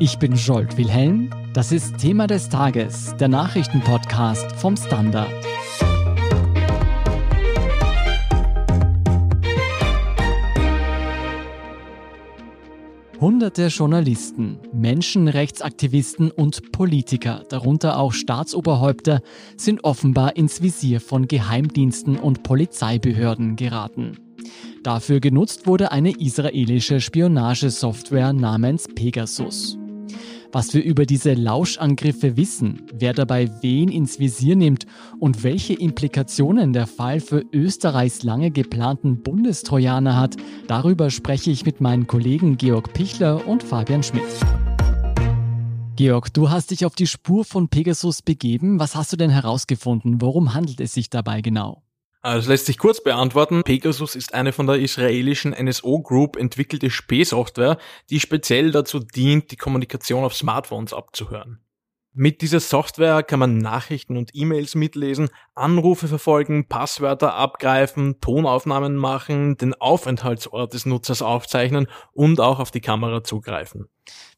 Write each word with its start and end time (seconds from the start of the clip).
Ich 0.00 0.18
bin 0.20 0.34
Jolt 0.36 0.76
Wilhelm. 0.76 1.30
Das 1.52 1.72
ist 1.72 1.98
Thema 1.98 2.28
des 2.28 2.48
Tages, 2.48 3.16
der 3.18 3.26
Nachrichtenpodcast 3.26 4.52
vom 4.52 4.76
Standard. 4.76 5.28
Hunderte 13.20 13.66
Journalisten, 13.66 14.60
Menschenrechtsaktivisten 14.72 16.30
und 16.30 16.70
Politiker, 16.70 17.42
darunter 17.48 17.98
auch 17.98 18.12
Staatsoberhäupter, 18.12 19.20
sind 19.56 19.82
offenbar 19.82 20.36
ins 20.36 20.62
Visier 20.62 21.00
von 21.00 21.26
Geheimdiensten 21.26 22.16
und 22.16 22.44
Polizeibehörden 22.44 23.56
geraten. 23.56 24.16
Dafür 24.84 25.18
genutzt 25.18 25.66
wurde 25.66 25.90
eine 25.90 26.12
israelische 26.12 27.00
Spionagesoftware 27.00 28.32
namens 28.32 28.86
Pegasus. 28.86 29.77
Was 30.50 30.72
wir 30.72 30.82
über 30.82 31.04
diese 31.04 31.34
Lauschangriffe 31.34 32.38
wissen, 32.38 32.86
wer 32.94 33.12
dabei 33.12 33.50
wen 33.60 33.90
ins 33.90 34.18
Visier 34.18 34.56
nimmt 34.56 34.86
und 35.20 35.42
welche 35.44 35.74
Implikationen 35.74 36.72
der 36.72 36.86
Fall 36.86 37.20
für 37.20 37.44
Österreichs 37.52 38.22
lange 38.22 38.50
geplanten 38.50 39.22
Bundestrojaner 39.22 40.16
hat, 40.16 40.36
darüber 40.66 41.10
spreche 41.10 41.50
ich 41.50 41.66
mit 41.66 41.82
meinen 41.82 42.06
Kollegen 42.06 42.56
Georg 42.56 42.94
Pichler 42.94 43.46
und 43.46 43.62
Fabian 43.62 44.02
Schmidt. 44.02 44.24
Georg, 45.96 46.32
du 46.32 46.48
hast 46.48 46.70
dich 46.70 46.86
auf 46.86 46.94
die 46.94 47.06
Spur 47.08 47.44
von 47.44 47.68
Pegasus 47.68 48.22
begeben. 48.22 48.80
Was 48.80 48.96
hast 48.96 49.12
du 49.12 49.16
denn 49.16 49.30
herausgefunden? 49.30 50.22
Worum 50.22 50.54
handelt 50.54 50.80
es 50.80 50.94
sich 50.94 51.10
dabei 51.10 51.42
genau? 51.42 51.82
Also 52.28 52.50
lässt 52.50 52.66
sich 52.66 52.76
kurz 52.76 53.02
beantworten. 53.02 53.62
Pegasus 53.62 54.14
ist 54.14 54.34
eine 54.34 54.52
von 54.52 54.66
der 54.66 54.76
israelischen 54.76 55.52
NSO 55.52 56.02
Group 56.02 56.36
entwickelte 56.36 56.90
Spähsoftware, 56.90 57.78
die 58.10 58.20
speziell 58.20 58.70
dazu 58.70 58.98
dient, 58.98 59.50
die 59.50 59.56
Kommunikation 59.56 60.24
auf 60.24 60.34
Smartphones 60.34 60.92
abzuhören. 60.92 61.58
Mit 62.20 62.42
dieser 62.42 62.58
Software 62.58 63.22
kann 63.22 63.38
man 63.38 63.58
Nachrichten 63.58 64.16
und 64.16 64.32
E-Mails 64.34 64.74
mitlesen, 64.74 65.28
Anrufe 65.54 66.08
verfolgen, 66.08 66.66
Passwörter 66.66 67.34
abgreifen, 67.34 68.18
Tonaufnahmen 68.20 68.96
machen, 68.96 69.56
den 69.56 69.72
Aufenthaltsort 69.74 70.74
des 70.74 70.84
Nutzers 70.84 71.22
aufzeichnen 71.22 71.86
und 72.14 72.40
auch 72.40 72.58
auf 72.58 72.72
die 72.72 72.80
Kamera 72.80 73.22
zugreifen. 73.22 73.86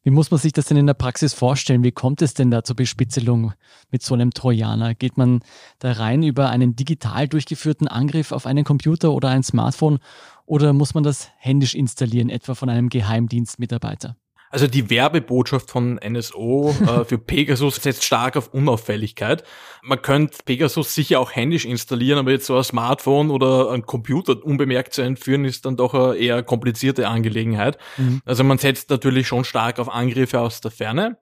Wie 0.03 0.11
muss 0.11 0.29
man 0.29 0.39
sich 0.39 0.53
das 0.53 0.67
denn 0.67 0.77
in 0.77 0.85
der 0.85 0.93
Praxis 0.93 1.33
vorstellen? 1.33 1.83
Wie 1.83 1.91
kommt 1.91 2.21
es 2.21 2.35
denn 2.35 2.51
da 2.51 2.63
zur 2.63 2.75
Bespitzelung 2.75 3.53
mit 3.89 4.03
so 4.03 4.13
einem 4.13 4.29
Trojaner? 4.29 4.93
Geht 4.93 5.17
man 5.17 5.39
da 5.79 5.93
rein 5.93 6.21
über 6.21 6.51
einen 6.51 6.75
digital 6.75 7.27
durchgeführten 7.27 7.87
Angriff 7.87 8.31
auf 8.31 8.45
einen 8.45 8.63
Computer 8.63 9.11
oder 9.11 9.29
ein 9.29 9.41
Smartphone 9.41 9.97
oder 10.45 10.73
muss 10.73 10.93
man 10.93 11.03
das 11.03 11.31
händisch 11.35 11.73
installieren, 11.73 12.29
etwa 12.29 12.53
von 12.53 12.69
einem 12.69 12.89
Geheimdienstmitarbeiter? 12.89 14.17
Also 14.51 14.67
die 14.67 14.89
Werbebotschaft 14.89 15.71
von 15.71 15.95
NSO 15.95 16.75
äh, 16.81 17.05
für 17.05 17.17
Pegasus 17.17 17.77
setzt 17.77 18.03
stark 18.03 18.35
auf 18.35 18.53
Unauffälligkeit. 18.53 19.43
Man 19.81 20.01
könnte 20.01 20.37
Pegasus 20.45 20.93
sicher 20.93 21.19
auch 21.19 21.31
händisch 21.31 21.65
installieren, 21.65 22.19
aber 22.19 22.31
jetzt 22.31 22.45
so 22.45 22.57
ein 22.57 22.63
Smartphone 22.63 23.31
oder 23.31 23.71
ein 23.71 23.83
Computer 23.83 24.43
unbemerkt 24.43 24.93
zu 24.93 25.01
entführen, 25.01 25.45
ist 25.45 25.65
dann 25.65 25.77
doch 25.77 25.93
eine 25.93 26.15
eher 26.15 26.43
komplizierte 26.43 27.07
Angelegenheit. 27.07 27.77
Mhm. 27.97 28.21
Also 28.25 28.43
man 28.43 28.57
setzt 28.57 28.89
natürlich 28.89 29.27
schon 29.27 29.45
stark 29.45 29.79
auf 29.79 29.89
Angriffe 29.89 30.39
aus 30.39 30.61
der 30.61 30.71
Ferne. 30.71 31.17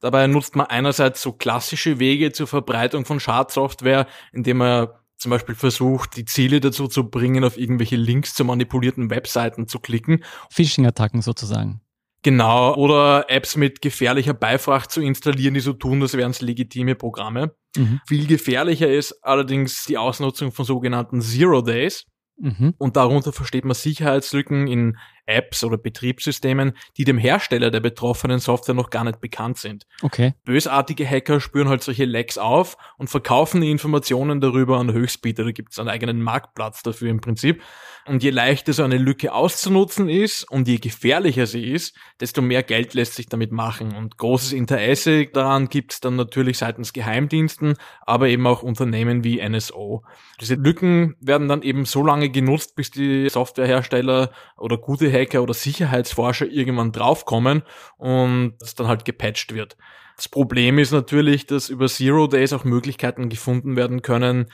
Dabei 0.00 0.28
nutzt 0.28 0.54
man 0.54 0.66
einerseits 0.66 1.20
so 1.20 1.32
klassische 1.32 1.98
Wege 1.98 2.30
zur 2.30 2.46
Verbreitung 2.46 3.04
von 3.04 3.18
Schadsoftware, 3.18 4.06
indem 4.32 4.58
man 4.58 4.88
zum 5.16 5.30
Beispiel 5.30 5.56
versucht, 5.56 6.16
die 6.16 6.24
Ziele 6.24 6.60
dazu 6.60 6.86
zu 6.86 7.10
bringen, 7.10 7.42
auf 7.42 7.58
irgendwelche 7.58 7.96
Links 7.96 8.34
zu 8.34 8.44
manipulierten 8.44 9.10
Webseiten 9.10 9.66
zu 9.66 9.80
klicken. 9.80 10.22
Phishing-Attacken 10.50 11.22
sozusagen. 11.22 11.80
Genau, 12.22 12.74
oder 12.74 13.26
Apps 13.28 13.56
mit 13.56 13.80
gefährlicher 13.80 14.34
Beifracht 14.34 14.90
zu 14.90 15.00
installieren, 15.00 15.54
die 15.54 15.60
so 15.60 15.72
tun, 15.72 16.02
als 16.02 16.14
wären 16.14 16.32
es 16.32 16.40
legitime 16.40 16.96
Programme. 16.96 17.54
Mhm. 17.76 18.00
Viel 18.06 18.26
gefährlicher 18.26 18.88
ist 18.88 19.12
allerdings 19.22 19.84
die 19.84 19.98
Ausnutzung 19.98 20.50
von 20.50 20.64
sogenannten 20.64 21.20
Zero 21.20 21.62
Days. 21.62 22.06
Mhm. 22.40 22.74
Und 22.78 22.96
darunter 22.96 23.32
versteht 23.32 23.64
man 23.64 23.74
Sicherheitslücken 23.74 24.66
in 24.68 24.96
Apps 25.28 25.62
oder 25.62 25.76
Betriebssystemen, 25.76 26.72
die 26.96 27.04
dem 27.04 27.18
Hersteller 27.18 27.70
der 27.70 27.80
betroffenen 27.80 28.38
Software 28.40 28.74
noch 28.74 28.90
gar 28.90 29.04
nicht 29.04 29.20
bekannt 29.20 29.58
sind. 29.58 29.86
Okay. 30.02 30.34
Bösartige 30.44 31.08
Hacker 31.08 31.40
spüren 31.40 31.68
halt 31.68 31.82
solche 31.82 32.06
Lecks 32.06 32.38
auf 32.38 32.76
und 32.96 33.08
verkaufen 33.08 33.60
die 33.60 33.70
Informationen 33.70 34.40
darüber 34.40 34.78
an 34.78 34.92
Höchstbieter. 34.92 35.44
Da 35.44 35.52
gibt 35.52 35.72
es 35.72 35.78
einen 35.78 35.88
eigenen 35.88 36.22
Marktplatz 36.22 36.82
dafür 36.82 37.10
im 37.10 37.20
Prinzip. 37.20 37.62
Und 38.06 38.22
je 38.22 38.30
leichter 38.30 38.72
so 38.72 38.84
eine 38.84 38.96
Lücke 38.96 39.34
auszunutzen 39.34 40.08
ist 40.08 40.50
und 40.50 40.66
je 40.66 40.78
gefährlicher 40.78 41.46
sie 41.46 41.70
ist, 41.70 41.94
desto 42.20 42.40
mehr 42.40 42.62
Geld 42.62 42.94
lässt 42.94 43.14
sich 43.14 43.26
damit 43.26 43.52
machen. 43.52 43.94
Und 43.94 44.16
großes 44.16 44.54
Interesse 44.54 45.26
daran 45.26 45.68
gibt 45.68 45.92
es 45.92 46.00
dann 46.00 46.16
natürlich 46.16 46.56
seitens 46.56 46.94
Geheimdiensten, 46.94 47.74
aber 48.00 48.28
eben 48.28 48.46
auch 48.46 48.62
Unternehmen 48.62 49.24
wie 49.24 49.46
NSO. 49.46 50.04
Diese 50.40 50.54
Lücken 50.54 51.16
werden 51.20 51.48
dann 51.48 51.60
eben 51.60 51.84
so 51.84 52.02
lange 52.02 52.30
genutzt, 52.30 52.76
bis 52.76 52.90
die 52.90 53.28
Softwarehersteller 53.28 54.30
oder 54.56 54.78
gute 54.78 55.12
Hacker 55.12 55.17
oder 55.26 55.54
Sicherheitsforscher 55.54 56.46
irgendwann 56.46 56.92
draufkommen 56.92 57.62
und 57.96 58.54
es 58.60 58.74
dann 58.74 58.88
halt 58.88 59.04
gepatcht 59.04 59.54
wird. 59.54 59.76
Das 60.16 60.28
Problem 60.28 60.78
ist 60.78 60.90
natürlich, 60.90 61.46
dass 61.46 61.68
über 61.68 61.86
Zero 61.86 62.26
Days 62.26 62.52
auch 62.52 62.64
Möglichkeiten 62.64 63.28
gefunden 63.28 63.76
werden 63.76 64.02
können, 64.02 64.46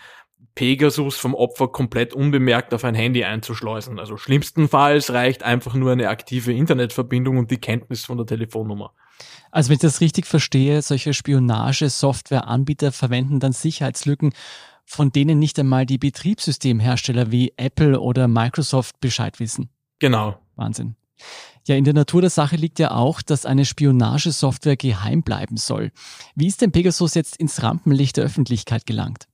Pegasus 0.55 1.17
vom 1.17 1.35
Opfer 1.35 1.69
komplett 1.69 2.15
unbemerkt 2.15 2.75
auf 2.75 2.85
ein 2.85 2.95
Handy 2.95 3.25
einzuschleusen. 3.25 3.99
Also 3.99 4.17
schlimmstenfalls 4.17 5.13
reicht 5.13 5.43
einfach 5.43 5.75
nur 5.75 5.93
eine 5.93 6.09
aktive 6.09 6.53
Internetverbindung 6.53 7.39
und 7.39 7.51
die 7.51 7.59
Kenntnis 7.59 8.05
von 8.05 8.19
der 8.19 8.27
Telefonnummer. 8.27 8.93
Also 9.51 9.71
wenn 9.71 9.77
ich 9.77 9.81
das 9.81 10.01
richtig 10.01 10.27
verstehe, 10.27 10.83
solche 10.83 11.15
Spionage-Software-Anbieter 11.15 12.93
verwenden 12.93 13.41
dann 13.41 13.53
Sicherheitslücken, 13.53 14.33
von 14.85 15.11
denen 15.11 15.39
nicht 15.39 15.59
einmal 15.59 15.87
die 15.87 15.99
Betriebssystemhersteller 15.99 17.31
wie 17.33 17.55
Apple 17.57 18.01
oder 18.01 18.29
Microsoft 18.29 19.01
Bescheid 19.01 19.41
wissen. 19.41 19.71
Genau. 19.99 20.39
Wahnsinn. 20.57 20.97
Ja, 21.67 21.77
in 21.77 21.85
der 21.85 21.95
Natur 21.95 22.21
der 22.21 22.31
Sache 22.31 22.57
liegt 22.57 22.79
ja 22.79 22.91
auch, 22.91 23.23
dass 23.23 23.47
eine 23.47 23.65
Spionagesoftware 23.65 24.77
geheim 24.77 25.23
bleiben 25.23 25.57
soll. 25.57 25.93
Wie 26.35 26.47
ist 26.47 26.61
denn 26.61 26.73
Pegasus 26.73 27.15
jetzt 27.15 27.37
ins 27.37 27.63
Rampenlicht 27.63 28.17
der 28.17 28.25
Öffentlichkeit 28.25 28.85
gelangt? 28.85 29.29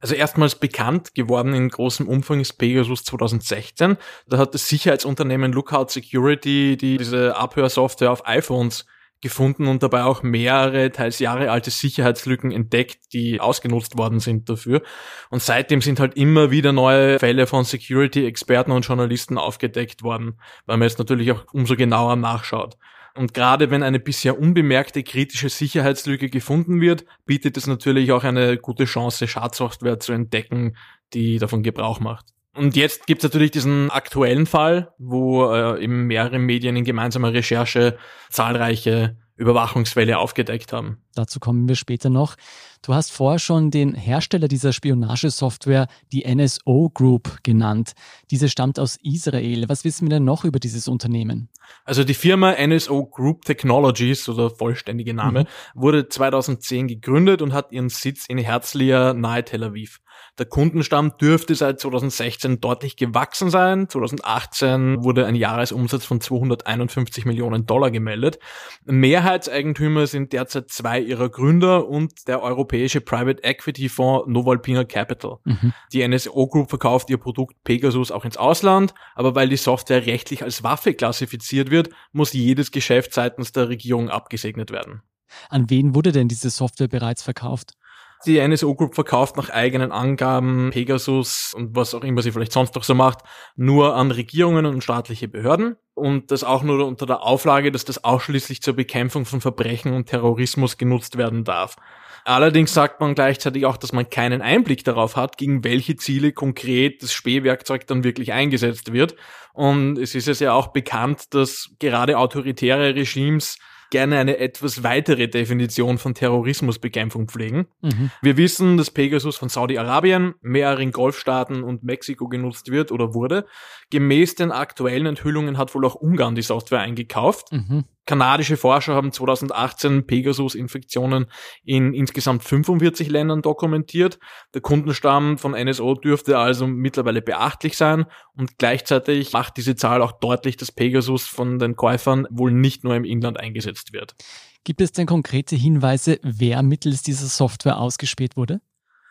Also 0.00 0.14
erstmals 0.14 0.56
bekannt 0.56 1.14
geworden 1.14 1.54
in 1.54 1.68
großem 1.68 2.06
Umfang 2.06 2.40
ist 2.40 2.54
Pegasus 2.54 3.04
2016. 3.04 3.96
Da 4.26 4.38
hat 4.38 4.54
das 4.54 4.68
Sicherheitsunternehmen 4.68 5.52
Lookout 5.52 5.88
Security 5.88 6.76
die 6.76 6.98
diese 6.98 7.36
Abhörsoftware 7.36 8.10
auf 8.10 8.26
iPhones 8.26 8.84
gefunden 9.20 9.66
und 9.66 9.82
dabei 9.82 10.04
auch 10.04 10.22
mehrere, 10.22 10.92
teils 10.92 11.18
Jahre 11.18 11.50
alte 11.50 11.70
Sicherheitslücken 11.70 12.52
entdeckt, 12.52 13.12
die 13.12 13.40
ausgenutzt 13.40 13.96
worden 13.96 14.20
sind 14.20 14.48
dafür. 14.48 14.82
Und 15.30 15.42
seitdem 15.42 15.80
sind 15.80 16.00
halt 16.00 16.16
immer 16.16 16.50
wieder 16.50 16.72
neue 16.72 17.18
Fälle 17.18 17.46
von 17.46 17.64
Security-Experten 17.64 18.72
und 18.72 18.86
Journalisten 18.86 19.38
aufgedeckt 19.38 20.02
worden, 20.02 20.38
weil 20.66 20.76
man 20.76 20.88
jetzt 20.88 20.98
natürlich 20.98 21.32
auch 21.32 21.44
umso 21.52 21.76
genauer 21.76 22.16
nachschaut. 22.16 22.76
Und 23.16 23.32
gerade 23.32 23.70
wenn 23.70 23.82
eine 23.82 23.98
bisher 23.98 24.38
unbemerkte 24.38 25.02
kritische 25.02 25.48
Sicherheitslücke 25.48 26.28
gefunden 26.28 26.80
wird, 26.82 27.06
bietet 27.24 27.56
es 27.56 27.66
natürlich 27.66 28.12
auch 28.12 28.24
eine 28.24 28.58
gute 28.58 28.84
Chance, 28.84 29.26
Schadsoftware 29.26 29.98
zu 29.98 30.12
entdecken, 30.12 30.76
die 31.14 31.38
davon 31.38 31.62
Gebrauch 31.62 31.98
macht. 31.98 32.35
Und 32.56 32.74
jetzt 32.74 33.06
gibt's 33.06 33.24
natürlich 33.24 33.50
diesen 33.50 33.90
aktuellen 33.90 34.46
Fall, 34.46 34.92
wo 34.98 35.52
äh, 35.52 35.82
eben 35.82 36.06
mehrere 36.06 36.38
Medien 36.38 36.76
in 36.76 36.84
gemeinsamer 36.84 37.32
Recherche 37.32 37.98
zahlreiche 38.30 39.16
Überwachungsfälle 39.36 40.18
aufgedeckt 40.18 40.72
haben. 40.72 41.02
Dazu 41.16 41.40
kommen 41.40 41.68
wir 41.68 41.76
später 41.76 42.10
noch. 42.10 42.36
Du 42.82 42.94
hast 42.94 43.10
vorher 43.10 43.38
schon 43.38 43.70
den 43.70 43.94
Hersteller 43.94 44.48
dieser 44.48 44.72
Spionagesoftware, 44.72 45.88
die 46.12 46.24
NSO 46.32 46.90
Group, 46.92 47.38
genannt. 47.42 47.92
Diese 48.30 48.48
stammt 48.48 48.78
aus 48.78 48.98
Israel. 49.02 49.68
Was 49.68 49.84
wissen 49.84 50.06
wir 50.06 50.10
denn 50.10 50.24
noch 50.24 50.44
über 50.44 50.60
dieses 50.60 50.86
Unternehmen? 50.86 51.48
Also 51.84 52.04
die 52.04 52.14
Firma 52.14 52.54
NSO 52.54 53.06
Group 53.06 53.44
Technologies, 53.44 54.28
oder 54.28 54.50
vollständige 54.50 55.14
Name, 55.14 55.44
mhm. 55.44 55.80
wurde 55.80 56.08
2010 56.08 56.86
gegründet 56.88 57.42
und 57.42 57.52
hat 57.52 57.72
ihren 57.72 57.88
Sitz 57.88 58.26
in 58.26 58.38
Herzliya 58.38 59.14
nahe 59.14 59.44
Tel 59.44 59.64
Aviv. 59.64 60.00
Der 60.38 60.46
Kundenstamm 60.46 61.16
dürfte 61.16 61.54
seit 61.54 61.80
2016 61.80 62.60
deutlich 62.60 62.96
gewachsen 62.96 63.48
sein. 63.48 63.88
2018 63.88 65.02
wurde 65.02 65.24
ein 65.24 65.34
Jahresumsatz 65.34 66.04
von 66.04 66.20
251 66.20 67.24
Millionen 67.24 67.64
Dollar 67.64 67.90
gemeldet. 67.90 68.38
Mehrheitseigentümer 68.84 70.06
sind 70.06 70.34
derzeit 70.34 70.70
zwei 70.70 71.00
ihrer 71.06 71.28
Gründer 71.28 71.88
und 71.88 72.28
der 72.28 72.42
europäische 72.42 73.00
Private 73.00 73.42
Equity 73.42 73.88
Fonds 73.88 74.28
Novalpina 74.28 74.84
Capital. 74.84 75.38
Mhm. 75.44 75.72
Die 75.92 76.06
NSO 76.06 76.46
Group 76.46 76.68
verkauft 76.68 77.08
ihr 77.10 77.18
Produkt 77.18 77.56
Pegasus 77.64 78.10
auch 78.10 78.24
ins 78.24 78.36
Ausland, 78.36 78.94
aber 79.14 79.34
weil 79.34 79.48
die 79.48 79.56
Software 79.56 80.06
rechtlich 80.06 80.42
als 80.42 80.62
Waffe 80.62 80.94
klassifiziert 80.94 81.70
wird, 81.70 81.90
muss 82.12 82.32
jedes 82.32 82.70
Geschäft 82.70 83.14
seitens 83.14 83.52
der 83.52 83.68
Regierung 83.68 84.10
abgesegnet 84.10 84.70
werden. 84.70 85.02
An 85.48 85.70
wen 85.70 85.94
wurde 85.94 86.12
denn 86.12 86.28
diese 86.28 86.50
Software 86.50 86.88
bereits 86.88 87.22
verkauft? 87.22 87.74
Die 88.24 88.40
NSO 88.40 88.74
Group 88.74 88.94
verkauft 88.94 89.36
nach 89.36 89.50
eigenen 89.50 89.92
Angaben 89.92 90.70
Pegasus 90.72 91.52
und 91.54 91.76
was 91.76 91.94
auch 91.94 92.02
immer 92.02 92.22
sie 92.22 92.32
vielleicht 92.32 92.52
sonst 92.52 92.74
noch 92.74 92.84
so 92.84 92.94
macht, 92.94 93.18
nur 93.56 93.94
an 93.94 94.10
Regierungen 94.10 94.66
und 94.66 94.82
staatliche 94.82 95.28
Behörden 95.28 95.76
und 95.94 96.30
das 96.30 96.42
auch 96.42 96.62
nur 96.62 96.86
unter 96.86 97.06
der 97.06 97.22
Auflage, 97.22 97.70
dass 97.70 97.84
das 97.84 98.04
ausschließlich 98.04 98.62
zur 98.62 98.74
Bekämpfung 98.74 99.26
von 99.26 99.40
Verbrechen 99.40 99.92
und 99.92 100.06
Terrorismus 100.06 100.78
genutzt 100.78 101.18
werden 101.18 101.44
darf. 101.44 101.76
Allerdings 102.24 102.74
sagt 102.74 103.00
man 103.00 103.14
gleichzeitig 103.14 103.66
auch, 103.66 103.76
dass 103.76 103.92
man 103.92 104.10
keinen 104.10 104.42
Einblick 104.42 104.82
darauf 104.82 105.14
hat, 105.14 105.38
gegen 105.38 105.62
welche 105.62 105.94
Ziele 105.94 106.32
konkret 106.32 107.02
das 107.02 107.12
Spähwerkzeug 107.12 107.86
dann 107.86 108.02
wirklich 108.02 108.32
eingesetzt 108.32 108.92
wird. 108.92 109.14
Und 109.52 109.96
es 109.96 110.16
ist 110.16 110.26
es 110.26 110.40
ja 110.40 110.52
auch 110.52 110.68
bekannt, 110.68 111.34
dass 111.34 111.70
gerade 111.78 112.18
autoritäre 112.18 112.96
Regimes 112.96 113.58
gerne 113.90 114.18
eine 114.18 114.38
etwas 114.38 114.82
weitere 114.82 115.28
Definition 115.28 115.98
von 115.98 116.14
Terrorismusbekämpfung 116.14 117.28
pflegen. 117.28 117.66
Mhm. 117.82 118.10
Wir 118.22 118.36
wissen, 118.36 118.76
dass 118.76 118.90
Pegasus 118.90 119.36
von 119.36 119.48
Saudi-Arabien, 119.48 120.34
mehreren 120.40 120.92
Golfstaaten 120.92 121.62
und 121.62 121.82
Mexiko 121.82 122.28
genutzt 122.28 122.70
wird 122.70 122.92
oder 122.92 123.14
wurde. 123.14 123.46
Gemäß 123.90 124.34
den 124.34 124.52
aktuellen 124.52 125.06
Enthüllungen 125.06 125.58
hat 125.58 125.74
wohl 125.74 125.84
auch 125.84 125.94
Ungarn 125.94 126.34
die 126.34 126.42
Software 126.42 126.80
eingekauft. 126.80 127.52
Mhm. 127.52 127.84
Kanadische 128.06 128.56
Forscher 128.56 128.94
haben 128.94 129.12
2018 129.12 130.06
Pegasus-Infektionen 130.06 131.26
in 131.64 131.92
insgesamt 131.92 132.44
45 132.44 133.10
Ländern 133.10 133.42
dokumentiert. 133.42 134.18
Der 134.54 134.60
Kundenstamm 134.60 135.38
von 135.38 135.52
NSO 135.52 135.94
dürfte 135.94 136.38
also 136.38 136.66
mittlerweile 136.68 137.20
beachtlich 137.20 137.76
sein 137.76 138.06
und 138.36 138.58
gleichzeitig 138.58 139.32
macht 139.32 139.56
diese 139.56 139.74
Zahl 139.74 140.02
auch 140.02 140.12
deutlich, 140.12 140.56
dass 140.56 140.70
Pegasus 140.70 141.26
von 141.26 141.58
den 141.58 141.74
Käufern 141.74 142.26
wohl 142.30 142.52
nicht 142.52 142.84
nur 142.84 142.94
im 142.94 143.04
Inland 143.04 143.40
eingesetzt 143.40 143.92
wird. 143.92 144.14
Gibt 144.62 144.80
es 144.80 144.92
denn 144.92 145.06
konkrete 145.06 145.54
Hinweise, 145.54 146.18
wer 146.22 146.62
mittels 146.62 147.02
dieser 147.02 147.26
Software 147.26 147.78
ausgespäht 147.78 148.36
wurde? 148.36 148.60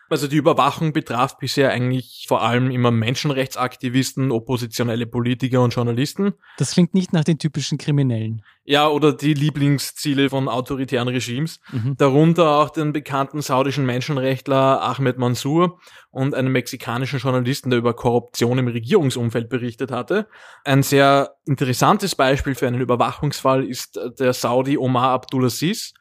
Also 0.10 0.28
die 0.28 0.38
Überwachung 0.38 0.94
betraf 0.94 1.38
bisher 1.38 1.72
eigentlich 1.72 2.26
vor 2.28 2.44
allem 2.44 2.70
immer 2.70 2.92
Menschenrechtsaktivisten, 2.92 4.32
oppositionelle 4.32 5.08
Politiker 5.08 5.62
und 5.62 5.74
Journalisten. 5.74 6.34
Das 6.58 6.72
klingt 6.72 6.94
nicht 6.94 7.12
nach 7.12 7.24
den 7.24 7.40
typischen 7.40 7.78
Kriminellen. 7.78 8.44
Ja, 8.66 8.88
oder 8.88 9.14
die 9.14 9.34
Lieblingsziele 9.34 10.30
von 10.30 10.48
autoritären 10.48 11.08
Regimes. 11.08 11.60
Mhm. 11.72 11.98
Darunter 11.98 12.60
auch 12.60 12.70
den 12.70 12.94
bekannten 12.94 13.42
saudischen 13.42 13.86
Menschenrechtler 13.86 14.82
Ahmed 14.82 15.18
Mansour 15.18 15.80
und 16.12 16.34
einen 16.34 16.52
mexikanischen 16.52 17.20
Journalisten, 17.20 17.70
der 17.70 17.80
über 17.80 17.94
Korruption 17.94 18.58
im 18.58 18.68
Regierungsumfeld 18.68 19.50
berichtet 19.50 19.92
hatte. 19.92 20.28
Ein 20.64 20.84
sehr 20.84 21.36
interessantes 21.46 22.16
Beispiel 22.16 22.56
für 22.56 22.68
einen 22.68 22.82
Überwachungsfall 22.82 23.64
ist 23.64 24.00
der 24.20 24.34
Saudi 24.34 24.78
Omar 24.78 25.10
Abdulaziz 25.12 25.94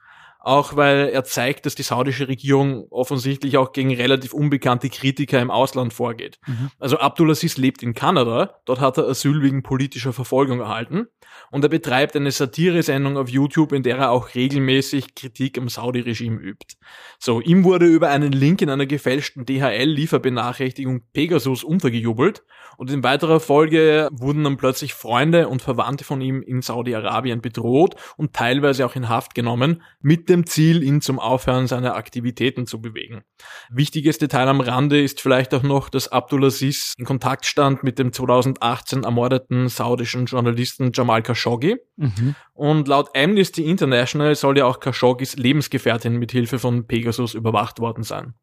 auch 0.45 0.77
weil 0.77 1.09
er 1.09 1.25
zeigt, 1.25 1.65
dass 1.65 1.75
die 1.75 1.83
saudische 1.83 2.29
Regierung 2.29 2.87
offensichtlich 2.91 3.57
auch 3.57 3.73
gegen 3.73 3.95
relativ 3.95 4.35
unbekannte 4.35 4.91
Kritiker 4.91 5.41
im 5.41 5.51
Ausland 5.51 5.95
vorgeht. 5.95 6.39
Mhm. 6.47 6.71
Also 6.79 6.99
Abdulaziz 6.99 7.57
lebt 7.57 7.83
in 7.83 7.95
Kanada, 7.95 8.61
dort 8.67 8.81
hat 8.81 8.99
er 8.99 9.09
Asyl 9.09 9.43
wegen 9.43 9.63
politischer 9.63 10.13
Verfolgung 10.13 10.61
erhalten 10.61 11.07
und 11.51 11.65
er 11.65 11.71
betreibt 11.71 12.15
eine 12.15 12.31
Satire-Sendung 12.31 13.17
auf 13.17 13.31
YouTube, 13.31 13.73
in 13.73 13.83
der 13.83 13.97
er 13.97 14.11
auch 14.11 14.35
regelmäßig 14.35 15.15
Kritik 15.15 15.57
am 15.57 15.71
Saudi-Regime 15.71 16.39
übt. 16.39 16.77
So, 17.19 17.41
ihm 17.41 17.65
wurde 17.65 17.87
über 17.87 18.11
einen 18.11 18.33
Link 18.33 18.61
in 18.61 18.69
einer 18.69 18.87
gefälschten 18.87 19.47
DHL-Lieferbenachrichtigung 19.47 21.05
Pegasus 21.15 21.65
untergejubelt 21.65 22.45
und 22.77 22.91
in 22.91 23.03
weiterer 23.03 23.41
Folge 23.41 24.09
wurden 24.13 24.45
dann 24.45 24.59
plötzlich 24.59 24.93
Freunde 24.93 25.49
und 25.49 25.63
Verwandte 25.63 26.05
von 26.05 26.21
ihm 26.21 26.43
in 26.43 26.61
Saudi-Arabien 26.61 27.41
bedroht 27.41 27.95
und 28.19 28.35
teilweise 28.35 28.85
auch 28.85 28.95
in 28.95 29.09
Haft 29.09 29.35
genommen, 29.35 29.83
mit 30.01 30.29
dem 30.35 30.47
Ziel, 30.47 30.83
ihn 30.83 31.01
zum 31.01 31.19
Aufhören 31.19 31.67
seiner 31.67 31.95
Aktivitäten 31.95 32.67
zu 32.67 32.81
bewegen. 32.81 33.23
Wichtiges 33.71 34.19
Detail 34.19 34.49
am 34.49 34.61
Rande 34.61 35.03
ist 35.03 35.21
vielleicht 35.21 35.55
auch 35.55 35.63
noch, 35.63 35.89
dass 35.89 36.09
Abdulaziz 36.09 36.93
in 36.99 37.05
Kontakt 37.05 37.47
stand 37.47 37.83
mit 37.83 37.99
dem 37.99 38.13
2018 38.13 39.05
ermordeten 39.05 39.69
saudischen 39.69 40.27
Journalisten 40.27 40.91
Jamal 40.93 41.23
Khashoggi. 41.23 41.77
Mhm. 41.97 42.35
Und 42.53 42.89
laut 42.89 43.17
Amnesty 43.17 43.65
International 43.65 44.35
soll 44.35 44.59
ja 44.59 44.67
auch 44.67 44.81
Khashoggis 44.81 45.37
Lebensgefährtin 45.37 46.17
mit 46.17 46.33
Hilfe 46.33 46.59
von 46.59 46.87
Pegasus 46.87 47.35
überwacht 47.35 47.81
worden 47.81 48.03
sein. 48.03 48.35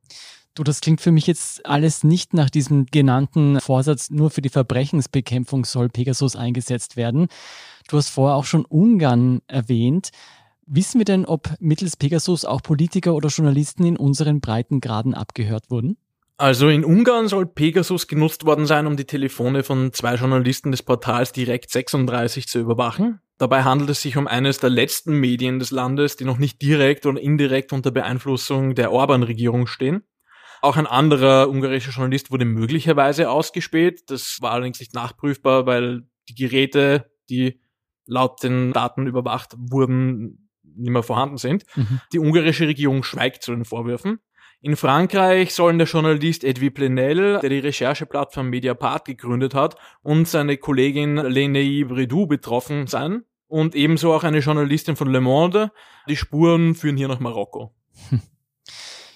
Du, 0.54 0.64
das 0.64 0.82
klingt 0.82 1.00
für 1.00 1.12
mich 1.12 1.28
jetzt 1.28 1.66
alles 1.66 2.04
nicht 2.04 2.34
nach 2.34 2.50
diesem 2.50 2.86
genannten 2.86 3.62
Vorsatz, 3.62 4.10
nur 4.10 4.30
für 4.32 4.42
die 4.42 4.50
Verbrechensbekämpfung 4.50 5.64
soll 5.64 5.88
Pegasus 5.88 6.36
eingesetzt 6.36 6.98
werden. 6.98 7.28
Du 7.88 7.98
hast 7.98 8.10
vorher 8.10 8.36
auch 8.36 8.44
schon 8.44 8.66
Ungarn 8.66 9.42
erwähnt. 9.48 10.10
Wissen 10.68 11.00
wir 11.00 11.06
denn, 11.06 11.26
ob 11.26 11.50
mittels 11.60 11.98
Pegasus 11.98 12.46
auch 12.46 12.62
Politiker 12.62 13.14
oder 13.14 13.30
Journalisten 13.30 13.86
in 13.86 13.98
unseren 13.98 14.42
Breitengraden 14.42 15.14
abgehört 15.14 15.70
wurden? 15.70 15.98
Also 16.38 16.70
in 16.70 16.84
Ungarn 16.84 17.28
soll 17.28 17.46
Pegasus 17.46 18.08
genutzt 18.08 18.46
worden 18.46 18.66
sein, 18.66 18.88
um 18.88 18.98
die 18.98 19.06
Telefone 19.06 19.64
von 19.64 19.94
zwei 19.94 20.16
Journalisten 20.16 20.72
des 20.72 20.82
Portals 20.82 21.34
Direkt 21.34 21.70
36 21.70 22.48
zu 22.48 22.60
überwachen. 22.60 23.22
Dabei 23.38 23.64
handelt 23.64 23.92
es 23.92 24.02
sich 24.02 24.18
um 24.18 24.28
eines 24.28 24.60
der 24.60 24.72
letzten 24.72 25.20
Medien 25.20 25.60
des 25.60 25.72
Landes, 25.72 26.16
die 26.16 26.26
noch 26.26 26.38
nicht 26.38 26.62
direkt 26.62 27.06
oder 27.06 27.22
indirekt 27.22 27.74
unter 27.74 27.92
Beeinflussung 27.92 28.74
der 28.74 28.92
Orban-Regierung 28.92 29.68
stehen. 29.68 30.04
Auch 30.62 30.78
ein 30.78 30.88
anderer 30.88 31.50
ungarischer 31.50 31.92
Journalist 31.92 32.32
wurde 32.32 32.46
möglicherweise 32.46 33.30
ausgespäht. 33.30 34.10
Das 34.10 34.38
war 34.42 34.52
allerdings 34.52 34.80
nicht 34.80 34.94
nachprüfbar, 34.94 35.66
weil 35.66 36.08
die 36.30 36.36
Geräte, 36.36 37.12
die 37.30 37.60
laut 38.06 38.42
den 38.44 38.74
Daten 38.74 39.08
überwacht 39.08 39.54
wurden, 39.58 40.41
nicht 40.76 40.92
mehr 40.92 41.04
vorhanden 41.04 41.38
sind. 41.38 41.66
Mhm. 41.76 42.02
Die 42.14 42.20
ungarische 42.20 42.68
Regierung 42.68 43.04
schweigt 43.04 43.44
zu 43.44 43.52
den 43.52 43.66
Vorwürfen. 43.66 44.20
In 44.64 44.76
Frankreich 44.76 45.56
sollen 45.56 45.80
der 45.80 45.88
Journalist 45.88 46.44
Edwy 46.44 46.70
Plenel, 46.70 47.40
der 47.40 47.50
die 47.50 47.60
Rechercheplattform 47.60 48.50
Mediapart 48.50 49.06
gegründet 49.06 49.56
hat, 49.56 49.76
und 50.04 50.28
seine 50.28 50.58
Kollegin 50.58 51.16
Lenei 51.16 51.84
Bredou 51.84 52.28
betroffen 52.28 52.86
sein. 52.86 53.24
Und 53.48 53.76
ebenso 53.76 54.14
auch 54.14 54.24
eine 54.24 54.40
Journalistin 54.40 54.96
von 54.96 55.10
Le 55.10 55.20
Monde. 55.20 55.72
Die 56.08 56.16
Spuren 56.16 56.76
führen 56.76 56.96
hier 56.96 57.08
nach 57.08 57.20
Marokko. 57.20 57.74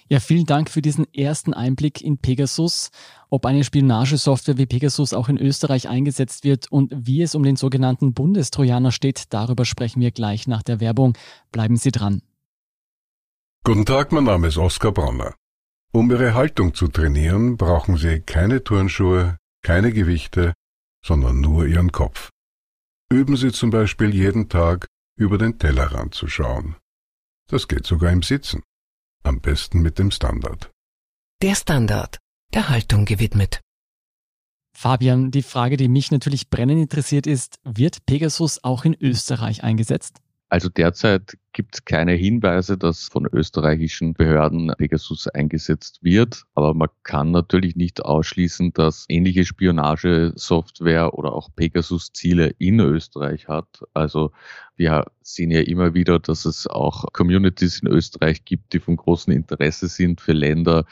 Ja, 0.08 0.20
vielen 0.20 0.46
Dank 0.46 0.70
für 0.70 0.84
diesen 0.84 1.12
ersten 1.16 1.54
Einblick 1.56 2.00
in 2.00 2.20
Pegasus, 2.20 2.92
ob 3.30 3.48
eine 3.48 3.64
Spionagesoftware 3.64 4.60
wie 4.60 4.68
Pegasus 4.68 5.14
auch 5.14 5.30
in 5.30 5.38
Österreich 5.40 5.90
eingesetzt 5.90 6.44
wird 6.44 6.72
und 6.72 6.94
wie 6.96 7.24
es 7.24 7.34
um 7.34 7.42
den 7.42 7.56
sogenannten 7.56 8.14
Bundestrojaner 8.14 8.92
steht. 8.92 9.34
Darüber 9.34 9.66
sprechen 9.66 10.02
wir 10.02 10.12
gleich 10.12 10.48
nach 10.48 10.62
der 10.62 10.80
Werbung. 10.80 11.18
Bleiben 11.52 11.76
Sie 11.76 11.90
dran. 11.90 12.22
Guten 13.64 13.86
Tag, 13.86 14.12
mein 14.12 14.26
Name 14.26 14.48
ist 14.48 14.60
Oskar 14.60 14.92
Bronner. 14.92 15.34
Um 15.92 16.12
Ihre 16.12 16.36
Haltung 16.36 16.76
zu 16.76 16.88
trainieren, 16.88 17.58
brauchen 17.58 17.98
Sie 17.98 18.20
keine 18.20 18.64
Turnschuhe, 18.64 19.38
keine 19.64 19.92
Gewichte, 19.92 20.54
sondern 21.04 21.42
nur 21.42 21.66
Ihren 21.66 21.92
Kopf. 21.92 22.30
Üben 23.12 23.38
Sie 23.38 23.52
zum 23.52 23.72
Beispiel 23.72 24.14
jeden 24.14 24.50
Tag 24.50 24.86
über 25.18 25.40
den 25.40 25.58
Tellerrand 25.58 26.14
zu 26.14 26.28
schauen. 26.28 26.76
Das 27.48 27.68
geht 27.68 27.88
sogar 27.88 28.12
im 28.12 28.22
Sitzen. 28.22 28.62
Am 29.26 29.42
besten 29.42 29.82
mit 29.82 29.98
dem 29.98 30.12
Standard. 30.12 30.70
Der 31.42 31.56
Standard, 31.56 32.20
der 32.54 32.70
Haltung 32.70 33.06
gewidmet. 33.06 33.60
Fabian, 34.78 35.32
die 35.32 35.42
Frage, 35.42 35.78
die 35.78 35.88
mich 35.88 36.12
natürlich 36.12 36.52
brennend 36.52 36.80
interessiert, 36.80 37.26
ist, 37.26 37.58
wird 37.64 38.06
Pegasus 38.06 38.64
auch 38.64 38.86
in 38.86 38.96
Österreich 39.02 39.64
eingesetzt? 39.64 40.22
Also 40.50 40.70
derzeit 40.70 41.38
gibt 41.54 41.76
es 41.76 41.86
keine 41.86 42.14
Hinweise, 42.14 42.78
dass 42.78 43.08
von 43.08 43.26
österreichischen 43.26 44.14
Behörden 44.14 44.72
Pegasus 44.78 45.28
eingesetzt 45.28 46.04
wird. 46.04 46.44
Aber 46.54 46.74
man 46.76 46.90
kann 47.04 47.32
natürlich 47.32 47.76
nicht 47.76 48.06
ausschließen, 48.06 48.72
dass 48.74 49.06
ähnliche 49.10 49.44
Spionagesoftware 49.44 51.16
oder 51.16 51.34
auch 51.34 51.50
Pegasus-Ziele 51.56 52.54
in 52.60 52.80
Österreich 52.80 53.48
hat. 53.48 53.84
Also 53.94 54.32
wir 54.76 55.06
sehen 55.22 55.50
ja 55.50 55.62
immer 55.62 55.96
wieder, 55.96 56.20
dass 56.20 56.46
es 56.46 56.68
auch 56.68 57.06
Communities 57.12 57.82
in 57.82 57.88
Österreich 57.88 58.46
gibt, 58.46 58.74
die 58.74 58.80
von 58.80 58.98
großem 58.98 59.34
Interesse 59.34 59.88
sind 59.88 60.22
für 60.22 60.34
Länder, 60.34 60.86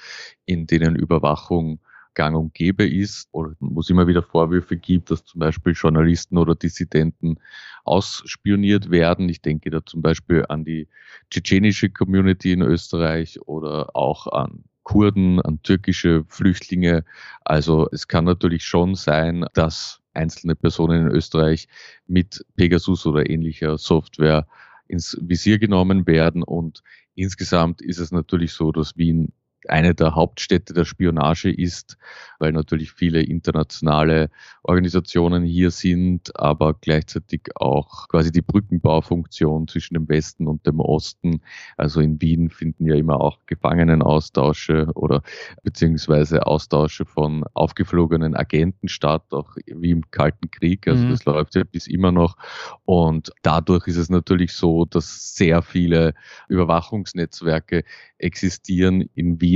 in 0.45 0.65
denen 0.65 0.95
Überwachung 0.95 1.79
gang 2.13 2.35
und 2.35 2.53
gäbe 2.53 2.87
ist 2.87 3.27
oder 3.31 3.53
wo 3.59 3.79
es 3.79 3.89
immer 3.89 4.07
wieder 4.07 4.23
Vorwürfe 4.23 4.77
gibt, 4.77 5.11
dass 5.11 5.23
zum 5.25 5.39
Beispiel 5.39 5.73
Journalisten 5.73 6.37
oder 6.37 6.55
Dissidenten 6.55 7.37
ausspioniert 7.83 8.91
werden. 8.91 9.29
Ich 9.29 9.41
denke 9.41 9.69
da 9.69 9.85
zum 9.85 10.01
Beispiel 10.01 10.45
an 10.49 10.63
die 10.63 10.87
tschetschenische 11.29 11.89
Community 11.89 12.53
in 12.53 12.61
Österreich 12.61 13.39
oder 13.41 13.95
auch 13.95 14.27
an 14.27 14.63
Kurden, 14.83 15.41
an 15.41 15.61
türkische 15.63 16.25
Flüchtlinge. 16.27 17.05
Also 17.45 17.87
es 17.91 18.07
kann 18.07 18.25
natürlich 18.25 18.65
schon 18.65 18.95
sein, 18.95 19.45
dass 19.53 20.01
einzelne 20.13 20.55
Personen 20.55 21.07
in 21.07 21.15
Österreich 21.15 21.67
mit 22.07 22.45
Pegasus 22.55 23.05
oder 23.05 23.29
ähnlicher 23.29 23.77
Software 23.77 24.45
ins 24.87 25.17
Visier 25.21 25.57
genommen 25.57 26.05
werden. 26.05 26.43
Und 26.43 26.83
insgesamt 27.15 27.81
ist 27.81 27.99
es 27.99 28.11
natürlich 28.11 28.53
so, 28.53 28.71
dass 28.71 28.97
Wien 28.97 29.31
eine 29.69 29.95
der 29.95 30.15
Hauptstädte 30.15 30.73
der 30.73 30.85
Spionage 30.85 31.51
ist, 31.51 31.97
weil 32.39 32.51
natürlich 32.51 32.91
viele 32.91 33.21
internationale 33.21 34.29
Organisationen 34.63 35.43
hier 35.43 35.71
sind, 35.71 36.37
aber 36.39 36.73
gleichzeitig 36.73 37.49
auch 37.55 38.07
quasi 38.07 38.31
die 38.31 38.41
Brückenbaufunktion 38.41 39.67
zwischen 39.67 39.93
dem 39.93 40.09
Westen 40.09 40.47
und 40.47 40.65
dem 40.65 40.79
Osten. 40.79 41.41
Also 41.77 42.01
in 42.01 42.21
Wien 42.21 42.49
finden 42.49 42.85
ja 42.85 42.95
immer 42.95 43.21
auch 43.21 43.39
Gefangenenaustausche 43.45 44.89
oder 44.95 45.21
beziehungsweise 45.63 46.45
Austausche 46.45 47.05
von 47.05 47.43
aufgeflogenen 47.53 48.35
Agenten 48.35 48.87
statt, 48.87 49.23
auch 49.31 49.55
wie 49.65 49.91
im 49.91 50.09
Kalten 50.11 50.51
Krieg. 50.51 50.87
Also 50.87 51.05
mhm. 51.05 51.11
das 51.11 51.25
läuft 51.25 51.55
ja 51.55 51.63
bis 51.63 51.87
immer 51.87 52.11
noch. 52.11 52.37
Und 52.85 53.31
dadurch 53.41 53.87
ist 53.87 53.97
es 53.97 54.09
natürlich 54.09 54.53
so, 54.53 54.85
dass 54.85 55.35
sehr 55.35 55.61
viele 55.61 56.13
Überwachungsnetzwerke 56.47 57.83
existieren 58.17 59.09
in 59.13 59.41
Wien. 59.41 59.52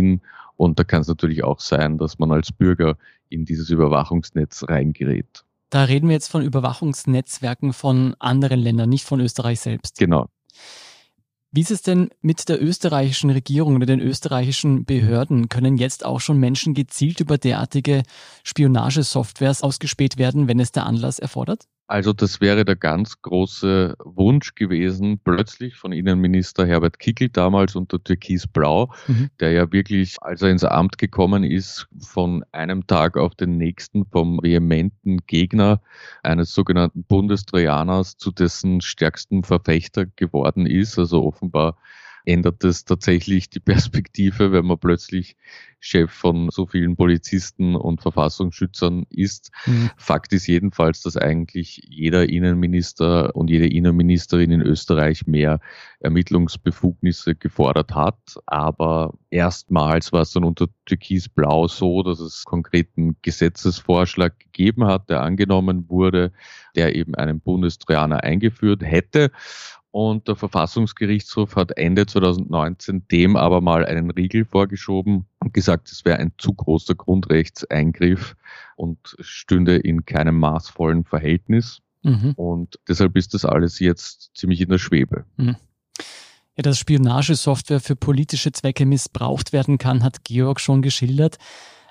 Und 0.56 0.80
da 0.80 0.84
kann 0.84 1.02
es 1.02 1.08
natürlich 1.08 1.44
auch 1.44 1.60
sein, 1.60 1.98
dass 1.98 2.20
man 2.20 2.32
als 2.32 2.52
Bürger 2.52 2.98
in 3.30 3.46
dieses 3.46 3.70
Überwachungsnetz 3.70 4.64
reingerät. 4.68 5.44
Da 5.70 5.84
reden 5.84 6.08
wir 6.08 6.14
jetzt 6.14 6.32
von 6.32 6.44
Überwachungsnetzwerken 6.44 7.74
von 7.74 8.16
anderen 8.20 8.60
Ländern, 8.60 8.90
nicht 8.90 9.06
von 9.06 9.20
Österreich 9.20 9.60
selbst. 9.60 9.98
Genau. 9.98 10.28
Wie 11.52 11.62
ist 11.62 11.72
es 11.72 11.82
denn 11.82 12.10
mit 12.22 12.50
der 12.50 12.62
österreichischen 12.62 13.30
Regierung 13.30 13.76
oder 13.76 13.86
den 13.86 14.00
österreichischen 14.00 14.86
Behörden? 14.86 15.50
Können 15.50 15.78
jetzt 15.78 16.06
auch 16.06 16.20
schon 16.20 16.40
Menschen 16.40 16.74
gezielt 16.74 17.20
über 17.20 17.38
derartige 17.38 18.04
Spionagesoftwares 18.44 19.64
ausgespäht 19.64 20.18
werden, 20.18 20.48
wenn 20.48 20.60
es 20.60 20.72
der 20.72 20.86
Anlass 20.86 21.20
erfordert? 21.20 21.68
Also 21.88 22.12
das 22.12 22.42
wäre 22.42 22.66
der 22.66 22.76
ganz 22.76 23.22
große 23.22 23.96
Wunsch 24.04 24.56
gewesen, 24.56 25.20
plötzlich 25.24 25.76
von 25.76 25.94
Innenminister 25.94 26.68
Herbert 26.68 27.00
Kickel 27.00 27.30
damals 27.30 27.78
unter 27.78 28.04
Türkis 28.04 28.46
Blau, 28.46 28.92
mhm. 29.08 29.30
der 29.40 29.52
ja 29.52 29.72
wirklich, 29.72 30.18
als 30.22 30.42
er 30.42 30.50
ins 30.50 30.66
Amt 30.66 30.98
gekommen 30.98 31.46
ist, 31.46 31.88
von 31.98 32.44
einem 32.52 32.86
Tag 32.88 33.16
auf 33.16 33.36
den 33.36 33.58
nächsten 33.58 34.06
vom 34.06 34.40
vehementen 34.44 35.20
Gegner 35.28 35.82
eines 36.24 36.54
sogenannten 36.54 37.04
Bundestrojaners 37.04 38.18
zu 38.18 38.32
dessen 38.32 38.82
stärksten 38.82 39.44
Verfechter 39.44 40.06
geworden 40.06 40.66
ist. 40.66 41.00
Also 41.00 41.24
offenbar 41.24 41.78
ändert 42.28 42.64
es 42.66 42.84
tatsächlich 42.84 43.50
die 43.50 43.62
Perspektive, 43.62 44.52
wenn 44.52 44.66
man 44.66 44.78
plötzlich 44.78 45.38
Chef 45.80 46.12
von 46.12 46.50
so 46.50 46.66
vielen 46.66 46.96
Polizisten 46.96 47.76
und 47.76 48.02
Verfassungsschützern 48.02 49.06
ist. 49.10 49.52
Mhm. 49.66 49.92
Fakt 49.96 50.34
ist 50.34 50.48
jedenfalls, 50.48 51.02
dass 51.04 51.16
eigentlich 51.16 51.82
jeder 51.88 52.28
Innenminister 52.28 53.36
und 53.36 53.50
jede 53.50 53.68
Innenministerin 53.68 54.52
in 54.52 54.62
Österreich 54.62 55.28
mehr 55.28 55.60
Ermittlungsbefugnisse 56.00 57.36
gefordert 57.36 57.96
hat. 57.96 58.18
Aber 58.46 59.14
erstmals 59.30 60.12
war 60.12 60.22
es 60.22 60.32
dann 60.32 60.44
unter 60.44 60.68
Türkis 60.86 61.30
Blau 61.30 61.68
so, 61.68 62.04
dass 62.04 62.20
es 62.20 62.44
konkreten 62.44 63.16
Gesetzesvorschlag 63.22 64.38
gegeben 64.40 64.86
hat, 64.86 65.10
der 65.10 65.22
angenommen 65.22 65.88
wurde, 65.90 66.34
der 66.76 66.96
eben 66.96 67.16
einen 67.16 67.40
Bundestrojaner 67.40 68.24
eingeführt 68.24 68.82
hätte. 68.84 69.32
Und 69.98 70.28
der 70.28 70.36
Verfassungsgerichtshof 70.36 71.56
hat 71.56 71.76
Ende 71.76 72.06
2019 72.06 73.08
dem 73.08 73.36
aber 73.36 73.62
mal 73.62 73.84
einen 73.84 74.12
Riegel 74.12 74.46
vorgeschoben 74.46 75.26
und 75.40 75.56
gesagt, 75.56 75.92
es 75.92 76.06
wäre 76.06 76.20
ein 76.20 76.34
zu 76.38 76.54
großer 76.54 76.94
Grundrechtseingriff 76.94 78.36
und 78.76 79.16
stünde 79.22 79.76
in 79.76 80.06
keinem 80.06 80.38
maßvollen 80.38 81.04
Verhältnis. 81.04 81.80
Mhm. 82.04 82.34
Und 82.36 82.80
deshalb 82.88 83.18
ist 83.18 83.34
das 83.34 83.44
alles 83.44 83.80
jetzt 83.80 84.30
ziemlich 84.36 84.62
in 84.62 84.70
der 84.70 84.78
Schwebe. 84.78 85.26
Mhm. 85.38 85.56
Ja, 86.58 86.62
dass 86.62 86.78
Spionagesoftware 86.78 87.80
für 87.80 87.96
politische 87.96 88.52
Zwecke 88.52 88.86
missbraucht 88.86 89.52
werden 89.52 89.80
kann, 89.80 90.04
hat 90.04 90.24
Georg 90.24 90.60
schon 90.60 90.84
geschildert. 90.84 91.38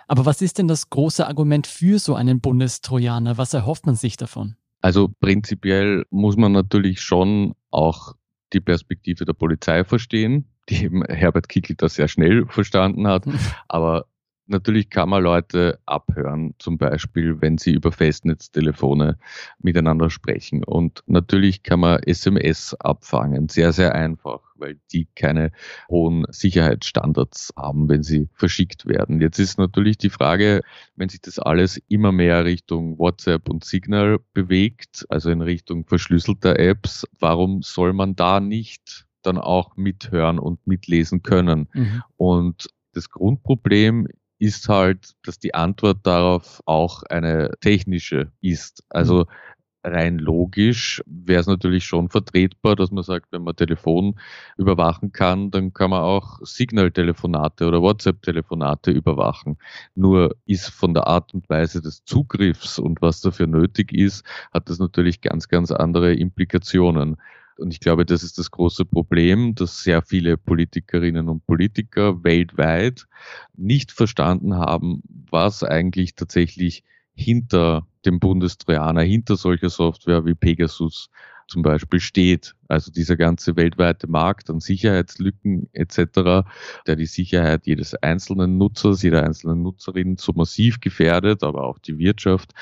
Aber 0.07 0.25
was 0.27 0.43
ist 0.43 0.59
denn 0.59 0.69
das 0.69 0.91
große 0.91 1.27
Argument 1.27 1.67
für 1.67 1.99
so 1.99 2.15
einen 2.15 2.41
Bundestrojaner? 2.41 3.37
Was 3.37 3.53
erhofft 3.53 3.85
man 3.85 3.97
sich 3.97 4.17
davon? 4.17 4.55
Also 4.81 5.09
prinzipiell 5.19 6.05
muss 6.11 6.37
man 6.37 6.53
natürlich 6.53 7.01
schon 7.01 7.57
auch 7.77 8.15
die 8.53 8.61
Perspektive 8.61 9.25
der 9.25 9.35
Polizei 9.35 9.85
verstehen, 9.85 10.51
die 10.69 10.85
eben 10.85 11.05
Herbert 11.05 11.49
Kickl 11.49 11.75
da 11.77 11.89
sehr 11.89 12.09
schnell 12.09 12.47
verstanden 12.47 13.07
hat. 13.07 13.25
Aber 13.69 14.07
Natürlich 14.49 14.91
kann 14.91 15.09
man 15.09 15.25
Leute 15.25 15.81
abhören, 15.87 16.55
zum 16.59 16.79
Beispiel, 16.79 17.41
wenn 17.41 17.59
sie 17.59 17.73
über 17.73 17.91
Festnetztelefone 17.91 19.19
miteinander 19.59 20.09
sprechen. 20.09 20.63
Und 20.63 21.03
natürlich 21.07 21.65
kann 21.65 21.81
man 21.81 22.01
SMS 22.05 22.75
abfangen, 22.79 23.49
sehr, 23.49 23.73
sehr 23.73 23.95
einfach, 23.95 24.41
weil 24.55 24.79
die 24.93 25.09
keine 25.17 25.51
hohen 25.91 26.27
Sicherheitsstandards 26.31 27.53
haben, 27.57 27.89
wenn 27.89 28.05
sie 28.05 28.29
verschickt 28.35 28.87
werden. 28.87 29.21
Jetzt 29.21 29.41
ist 29.41 29.59
natürlich 29.59 29.99
die 29.99 30.11
Frage, 30.11 30.63
wenn 30.95 31.09
sich 31.09 31.21
das 31.21 31.41
alles 31.41 31.81
immer 31.89 32.13
mehr 32.13 32.45
Richtung 32.45 32.99
WhatsApp 32.99 33.49
und 33.49 33.65
Signal 33.65 34.19
bewegt, 34.33 35.07
also 35.09 35.31
in 35.31 35.43
Richtung 35.43 35.85
verschlüsselter 35.87 36.59
Apps, 36.59 37.05
warum 37.19 37.63
soll 37.63 37.93
man 37.93 38.15
da 38.15 38.39
nicht 38.39 39.07
dann 39.23 39.39
auch 39.39 39.77
mithören 39.77 40.39
und 40.39 40.65
mitlesen 40.69 41.23
können? 41.23 41.69
Mhm. 41.73 42.03
Und 42.17 42.69
das 42.93 43.11
Grundproblem 43.11 44.07
ist 44.39 44.69
halt, 44.69 45.15
dass 45.25 45.39
die 45.39 45.55
Antwort 45.55 45.99
darauf 46.05 46.63
auch 46.67 47.03
eine 47.05 47.51
technische 47.61 48.33
ist. 48.41 48.85
Also 48.91 49.27
rein 49.87 50.19
logisch 50.19 51.03
wäre 51.07 51.41
es 51.41 51.47
natürlich 51.47 51.85
schon 51.85 52.09
vertretbar, 52.09 52.77
dass 52.77 52.91
man 52.91 53.05
sagt, 53.05 53.27
wenn 53.31 53.43
man 53.43 53.57
Telefon 53.57 54.19
überwachen 54.57 55.13
kann, 55.13 55.51
dann 55.51 55.73
kann 55.73 55.91
man 55.91 56.03
auch 56.03 56.41
Signal-Telefonate 56.43 57.67
oder 57.67 57.81
WhatsApp-Telefonate 57.83 58.91
überwachen. 58.91 59.59
Nur 59.95 60.35
ist 60.45 60.69
von 60.71 60.93
der 60.93 61.07
Art 61.07 61.33
und 61.35 61.49
Weise 61.49 61.81
des 61.81 62.05
Zugriffs 62.05 62.79
und 62.79 63.01
was 63.01 63.21
dafür 63.21 63.47
nötig 63.47 63.93
ist, 63.93 64.25
hat 64.53 64.69
das 64.69 64.79
natürlich 64.79 65.21
ganz, 65.21 65.49
ganz 65.49 65.71
andere 65.71 66.15
Implikationen. 66.15 67.17
Und 67.59 67.73
ich 67.73 67.81
glaube, 67.81 68.05
das 68.05 68.23
ist 68.23 68.39
das 68.39 68.51
große 68.51 68.85
Problem, 68.85 69.55
dass 69.55 69.83
sehr 69.83 70.03
viele 70.03 70.37
Politikerinnen 70.37 71.29
und 71.29 71.47
Politiker 71.47 72.23
weltweit 72.23 73.07
nicht 73.55 73.93
verstanden 73.93 74.55
haben, 74.55 75.03
was 75.31 75.63
eigentlich 75.63 76.15
tatsächlich 76.15 76.85
hinter 77.15 77.87
dem 78.05 78.21
Bundestrojaner, 78.21 79.03
hinter 79.03 79.37
solcher 79.37 79.71
Software 79.71 80.25
wie 80.27 80.35
Pegasus 80.35 81.09
zum 81.49 81.63
Beispiel 81.63 82.01
steht. 82.01 82.55
Also 82.69 82.91
dieser 82.91 83.17
ganze 83.17 83.57
weltweite 83.57 84.07
Markt 84.09 84.51
an 84.51 84.61
Sicherheitslücken 84.61 85.69
etc., 85.73 86.45
der 86.87 86.97
die 86.97 87.07
Sicherheit 87.07 87.67
jedes 87.67 87.95
einzelnen 87.95 88.59
Nutzers, 88.59 89.03
jeder 89.03 89.23
einzelnen 89.23 89.63
Nutzerin 89.63 90.17
so 90.17 90.33
massiv 90.33 90.81
gefährdet, 90.81 91.43
aber 91.43 91.65
auch 91.65 91.79
die 91.79 91.99
Wirtschaft, 91.99 92.53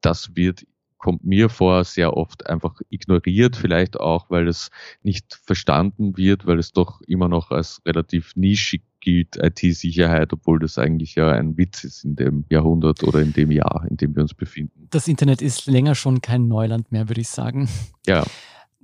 das 0.00 0.34
wird 0.34 0.66
kommt 1.02 1.24
mir 1.24 1.50
vor, 1.50 1.84
sehr 1.84 2.16
oft 2.16 2.46
einfach 2.46 2.80
ignoriert, 2.88 3.56
vielleicht 3.56 3.98
auch, 3.98 4.30
weil 4.30 4.48
es 4.48 4.70
nicht 5.02 5.40
verstanden 5.44 6.16
wird, 6.16 6.46
weil 6.46 6.58
es 6.58 6.72
doch 6.72 7.02
immer 7.02 7.28
noch 7.28 7.50
als 7.50 7.82
relativ 7.84 8.34
nischig 8.36 8.82
gilt, 9.00 9.36
IT-Sicherheit, 9.36 10.32
obwohl 10.32 10.60
das 10.60 10.78
eigentlich 10.78 11.16
ja 11.16 11.32
ein 11.32 11.58
Witz 11.58 11.82
ist 11.82 12.04
in 12.04 12.14
dem 12.14 12.44
Jahrhundert 12.48 13.02
oder 13.02 13.20
in 13.20 13.32
dem 13.32 13.50
Jahr, 13.50 13.84
in 13.90 13.96
dem 13.96 14.14
wir 14.14 14.22
uns 14.22 14.32
befinden. 14.32 14.86
Das 14.90 15.08
Internet 15.08 15.42
ist 15.42 15.66
länger 15.66 15.96
schon 15.96 16.22
kein 16.22 16.46
Neuland 16.46 16.92
mehr, 16.92 17.08
würde 17.08 17.20
ich 17.20 17.28
sagen. 17.28 17.68
Ja. 18.06 18.24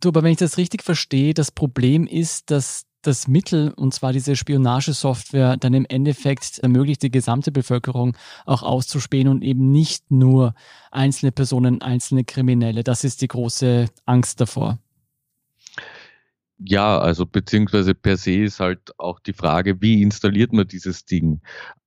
Du, 0.01 0.09
aber 0.09 0.23
wenn 0.25 0.33
ich 0.33 0.39
das 0.39 0.59
richtig 0.59 0.83
verstehe, 0.83 1.35
das 1.35 1.53
Problem 1.53 2.07
ist, 2.07 2.51
dass 2.51 2.88
das 3.09 3.27
Mittel, 3.27 3.73
und 3.75 3.95
zwar 3.95 4.13
diese 4.13 4.37
Spionagesoftware, 4.37 5.57
dann 5.57 5.75
im 5.75 5.87
Endeffekt 5.89 6.59
ermöglicht, 6.59 7.03
die 7.03 7.11
gesamte 7.11 7.51
Bevölkerung 7.51 8.17
auch 8.45 8.63
auszuspähen 8.63 9.29
und 9.29 9.43
eben 9.43 9.73
nicht 9.73 10.11
nur 10.11 10.55
einzelne 10.91 11.33
Personen, 11.33 11.81
einzelne 11.83 12.25
Kriminelle. 12.25 12.85
Das 12.85 13.05
ist 13.05 13.23
die 13.23 13.29
große 13.29 13.87
Angst 14.05 14.41
davor. 14.41 14.79
Ja, 16.59 16.99
also 16.99 17.25
beziehungsweise 17.25 17.95
per 17.95 18.17
se 18.17 18.33
ist 18.43 18.61
halt 18.61 18.99
auch 18.99 19.21
die 19.21 19.33
Frage, 19.33 19.81
wie 19.81 20.03
installiert 20.03 20.53
man 20.53 20.67
dieses 20.67 21.05
Ding? 21.05 21.41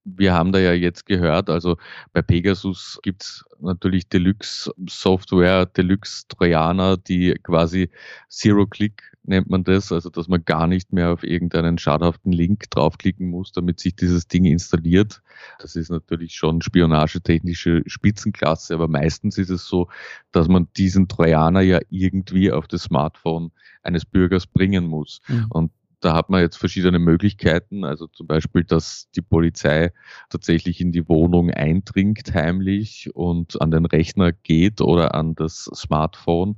Wir 0.03 0.33
haben 0.33 0.51
da 0.51 0.59
ja 0.59 0.73
jetzt 0.73 1.05
gehört, 1.05 1.49
also 1.49 1.77
bei 2.13 2.21
Pegasus 2.21 2.97
gibt's 3.03 3.43
natürlich 3.59 4.07
Deluxe-Software, 4.07 5.67
Deluxe-Trojaner, 5.67 6.97
die 6.97 7.35
quasi 7.43 7.91
Zero-Click 8.29 9.10
nennt 9.23 9.49
man 9.49 9.63
das, 9.63 9.91
also 9.91 10.09
dass 10.09 10.27
man 10.27 10.43
gar 10.45 10.67
nicht 10.67 10.93
mehr 10.93 11.11
auf 11.11 11.23
irgendeinen 11.23 11.77
schadhaften 11.77 12.31
Link 12.31 12.69
draufklicken 12.69 13.29
muss, 13.29 13.51
damit 13.51 13.79
sich 13.79 13.95
dieses 13.95 14.27
Ding 14.27 14.45
installiert. 14.45 15.21
Das 15.59 15.75
ist 15.75 15.89
natürlich 15.89 16.35
schon 16.35 16.61
spionagetechnische 16.61 17.83
Spitzenklasse, 17.85 18.73
aber 18.73 18.87
meistens 18.87 19.37
ist 19.37 19.49
es 19.49 19.65
so, 19.65 19.89
dass 20.31 20.47
man 20.47 20.67
diesen 20.77 21.07
Trojaner 21.07 21.61
ja 21.61 21.79
irgendwie 21.89 22.51
auf 22.51 22.67
das 22.67 22.83
Smartphone 22.83 23.51
eines 23.83 24.05
Bürgers 24.05 24.47
bringen 24.47 24.85
muss. 24.87 25.21
Mhm. 25.27 25.45
Und 25.49 25.71
da 26.01 26.15
hat 26.15 26.29
man 26.29 26.41
jetzt 26.41 26.57
verschiedene 26.57 26.97
Möglichkeiten, 26.97 27.83
also 27.83 28.07
zum 28.07 28.25
Beispiel, 28.25 28.63
dass 28.63 29.07
die 29.15 29.21
Polizei 29.21 29.93
tatsächlich 30.29 30.81
in 30.81 30.91
die 30.91 31.07
Wohnung 31.07 31.51
eindringt 31.51 32.33
heimlich 32.33 33.11
und 33.13 33.61
an 33.61 33.69
den 33.69 33.85
Rechner 33.85 34.31
geht 34.31 34.81
oder 34.81 35.13
an 35.13 35.35
das 35.35 35.69
Smartphone 35.75 36.57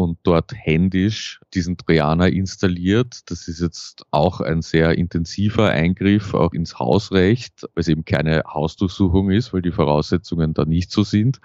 und 0.00 0.18
dort 0.22 0.54
händisch 0.54 1.40
diesen 1.52 1.76
Trojaner 1.76 2.28
installiert. 2.28 3.30
Das 3.30 3.48
ist 3.48 3.60
jetzt 3.60 4.06
auch 4.10 4.40
ein 4.40 4.62
sehr 4.62 4.96
intensiver 4.96 5.68
Eingriff 5.68 6.32
auch 6.32 6.54
ins 6.54 6.78
Hausrecht, 6.78 7.64
weil 7.74 7.82
es 7.82 7.88
eben 7.88 8.06
keine 8.06 8.42
Hausdurchsuchung 8.46 9.30
ist, 9.30 9.52
weil 9.52 9.60
die 9.60 9.72
Voraussetzungen 9.72 10.54
da 10.54 10.64
nicht 10.64 10.90
so 10.90 11.04
sind. 11.04 11.40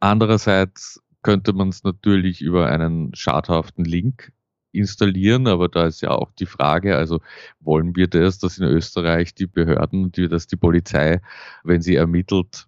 Andererseits 0.00 1.02
könnte 1.22 1.52
man 1.52 1.68
es 1.68 1.84
natürlich 1.84 2.40
über 2.40 2.70
einen 2.70 3.14
schadhaften 3.14 3.84
Link 3.84 4.32
installieren, 4.72 5.46
aber 5.46 5.68
da 5.68 5.86
ist 5.86 6.00
ja 6.00 6.12
auch 6.12 6.32
die 6.32 6.46
Frage, 6.46 6.96
also 6.96 7.20
wollen 7.58 7.96
wir 7.96 8.06
das, 8.06 8.38
dass 8.38 8.56
in 8.56 8.64
Österreich 8.64 9.34
die 9.34 9.46
Behörden, 9.46 10.10
die, 10.10 10.28
dass 10.28 10.46
die 10.46 10.56
Polizei, 10.56 11.20
wenn 11.64 11.82
sie 11.82 11.96
ermittelt, 11.96 12.66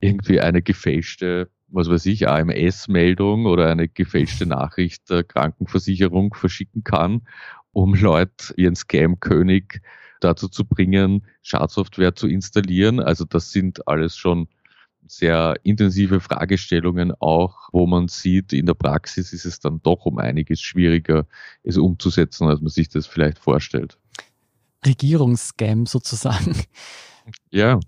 irgendwie 0.00 0.40
eine 0.40 0.62
gefälschte, 0.62 1.50
was 1.70 1.88
weiß 1.88 2.06
ich, 2.06 2.28
AMS-Meldung 2.28 3.46
oder 3.46 3.68
eine 3.68 3.88
gefälschte 3.88 4.46
Nachricht 4.46 5.08
der 5.10 5.24
Krankenversicherung 5.24 6.34
verschicken 6.34 6.84
kann, 6.84 7.22
um 7.72 7.94
Leute 7.94 8.54
ihren 8.56 8.76
Scam-König 8.76 9.80
dazu 10.20 10.48
zu 10.48 10.64
bringen, 10.64 11.26
Schadsoftware 11.42 12.14
zu 12.14 12.26
installieren. 12.26 13.00
Also 13.00 13.24
das 13.24 13.52
sind 13.52 13.86
alles 13.88 14.16
schon 14.16 14.48
sehr 15.06 15.56
intensive 15.62 16.20
Fragestellungen 16.20 17.12
auch, 17.18 17.68
wo 17.72 17.86
man 17.86 18.08
sieht, 18.08 18.52
in 18.52 18.66
der 18.66 18.74
Praxis 18.74 19.32
ist 19.32 19.44
es 19.44 19.58
dann 19.60 19.80
doch 19.82 20.06
um 20.06 20.18
einiges 20.18 20.60
schwieriger, 20.60 21.26
es 21.62 21.78
umzusetzen, 21.78 22.46
als 22.46 22.60
man 22.60 22.68
sich 22.68 22.88
das 22.88 23.06
vielleicht 23.06 23.38
vorstellt. 23.38 23.98
Regierungsscam 24.86 25.86
sozusagen. 25.86 26.54
Ja. 27.50 27.78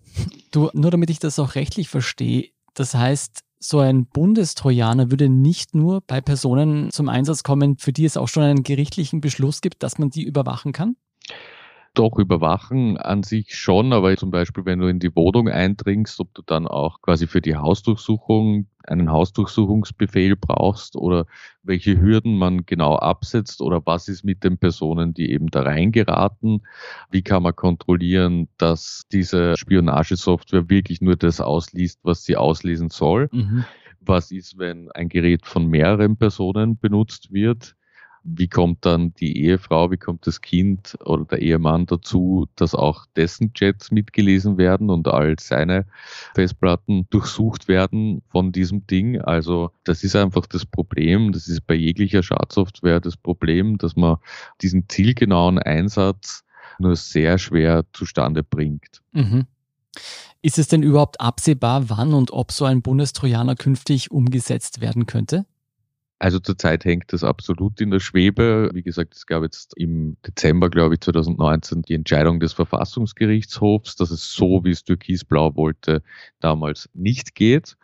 Du, 0.53 0.71
nur 0.73 0.91
damit 0.91 1.11
ich 1.11 1.19
das 1.19 1.39
auch 1.39 1.55
rechtlich 1.55 1.89
verstehe, 1.89 2.51
das 2.75 2.95
heißt, 2.95 3.43
so 3.63 3.79
ein 3.79 4.07
Bundestrojaner 4.07 5.11
würde 5.11 5.29
nicht 5.29 5.75
nur 5.75 6.01
bei 6.01 6.21
Personen 6.21 6.91
zum 6.91 7.09
Einsatz 7.09 7.43
kommen, 7.43 7.79
für 7.79 7.93
die 7.93 8.05
es 8.05 8.17
auch 8.17 8.29
schon 8.29 8.43
einen 8.43 8.63
gerichtlichen 8.63 9.21
Beschluss 9.21 9.61
gibt, 9.61 9.83
dass 9.83 9.99
man 9.99 10.11
die 10.11 10.25
überwachen 10.25 10.73
kann? 10.73 10.97
Doch 11.95 12.19
überwachen 12.19 12.97
an 12.97 13.23
sich 13.23 13.55
schon, 13.55 13.93
aber 13.93 14.17
zum 14.17 14.31
Beispiel, 14.31 14.65
wenn 14.65 14.79
du 14.79 14.87
in 14.87 14.99
die 14.99 15.15
Wohnung 15.15 15.49
eindringst, 15.49 16.21
ob 16.21 16.33
du 16.35 16.43
dann 16.45 16.67
auch 16.67 17.01
quasi 17.03 17.27
für 17.27 17.41
die 17.41 17.57
Hausdurchsuchung 17.57 18.67
einen 18.85 19.13
Hausdurchsuchungsbefehl 19.13 20.37
brauchst 20.37 20.97
oder 20.97 21.27
welche 21.63 22.01
Hürden 22.01 22.37
man 22.37 22.67
genau 22.67 22.97
absetzt 22.97 23.61
oder 23.61 23.83
was 23.85 24.09
ist 24.09 24.25
mit 24.25 24.43
den 24.43 24.59
Personen, 24.59 25.15
die 25.15 25.31
eben 25.31 25.49
da 25.49 25.63
reingeraten. 25.63 26.67
Wie 27.11 27.23
kann 27.23 27.43
man 27.43 27.55
kontrollieren, 27.55 28.49
dass 28.59 29.05
diese 29.13 29.57
Spionagesoftware 29.57 30.69
wirklich 30.69 31.01
nur 31.01 31.17
das 31.17 31.41
ausliest, 31.41 32.01
was 32.03 32.25
sie 32.25 32.37
auslesen 32.37 32.91
soll? 32.91 33.29
Mhm. 33.33 33.65
Was 34.01 34.33
ist, 34.33 34.59
wenn 34.59 34.91
ein 34.93 35.09
Gerät 35.09 35.47
von 35.47 35.69
mehreren 35.69 36.17
Personen 36.17 36.79
benutzt 36.79 37.33
wird? 37.33 37.77
Wie 38.25 38.49
kommt 38.49 38.85
dann 38.87 39.13
die 39.15 39.43
Ehefrau, 39.45 39.91
wie 39.91 39.97
kommt 39.97 40.27
das 40.27 40.41
Kind 40.41 40.97
oder 41.05 41.25
der 41.25 41.43
Ehemann 41.43 41.87
dazu, 41.87 42.47
dass 42.57 42.75
auch 42.75 43.07
dessen 43.17 43.53
Chats 43.53 43.91
mitgelesen 43.91 44.59
werden 44.59 44.91
und 44.91 45.09
all 45.09 45.37
seine 45.39 45.87
Festplatten 46.35 47.07
durchsucht 47.11 47.69
werden 47.69 48.23
von 48.31 48.53
diesem 48.53 48.87
Ding. 48.87 49.21
Also 49.21 49.71
das 49.85 50.05
ist 50.05 50.17
einfach 50.17 50.47
das 50.47 50.65
Problem, 50.65 51.33
das 51.33 51.49
ist 51.49 51.67
bei 51.67 51.75
jeglicher 51.75 52.23
Schadsoftware 52.23 53.01
das 53.01 53.17
Problem, 53.17 53.79
dass 53.79 53.97
man 53.97 54.19
diesen 54.61 54.89
zielgenauen 54.89 55.59
Einsatz 55.59 56.45
nur 56.79 56.97
sehr 56.97 57.39
schwer 57.39 57.85
zustande 57.93 58.43
bringt. 58.43 59.03
Mhm. 59.13 59.47
Ist 60.43 60.59
es 60.59 60.69
denn 60.69 60.83
überhaupt 60.83 61.21
absehbar, 61.21 61.89
wann 61.89 62.15
und 62.15 62.33
ob 62.33 62.51
so 62.51 62.65
ein 62.65 62.83
Bundestrojaner 62.83 63.55
künftig 63.55 64.11
umgesetzt 64.11 64.81
werden 64.81 65.07
könnte? 65.07 65.47
Also 66.23 66.39
zurzeit 66.39 66.85
hängt 66.85 67.13
das 67.13 67.25
absolut 67.25 67.81
in 67.81 67.91
der 67.91 67.99
Schwebe. 67.99 68.71
Wie 68.75 68.85
gesagt, 68.85 69.17
es 69.17 69.27
gab 69.27 69.43
jetzt 69.43 69.77
im 69.77 70.17
Dezember, 70.25 70.71
glaube 70.71 70.95
ich, 70.95 71.01
2019 71.01 71.83
die 71.83 71.95
Entscheidung 71.95 72.39
des 72.39 72.53
Verfassungsgerichtshofs, 72.53 73.97
dass 73.97 74.13
es 74.13 74.33
so, 74.33 74.63
wie 74.63 74.71
es 74.71 74.85
Türkisblau 74.85 75.57
wollte, 75.57 76.01
damals 76.39 76.89
nicht 76.95 77.35
geht. 77.35 77.77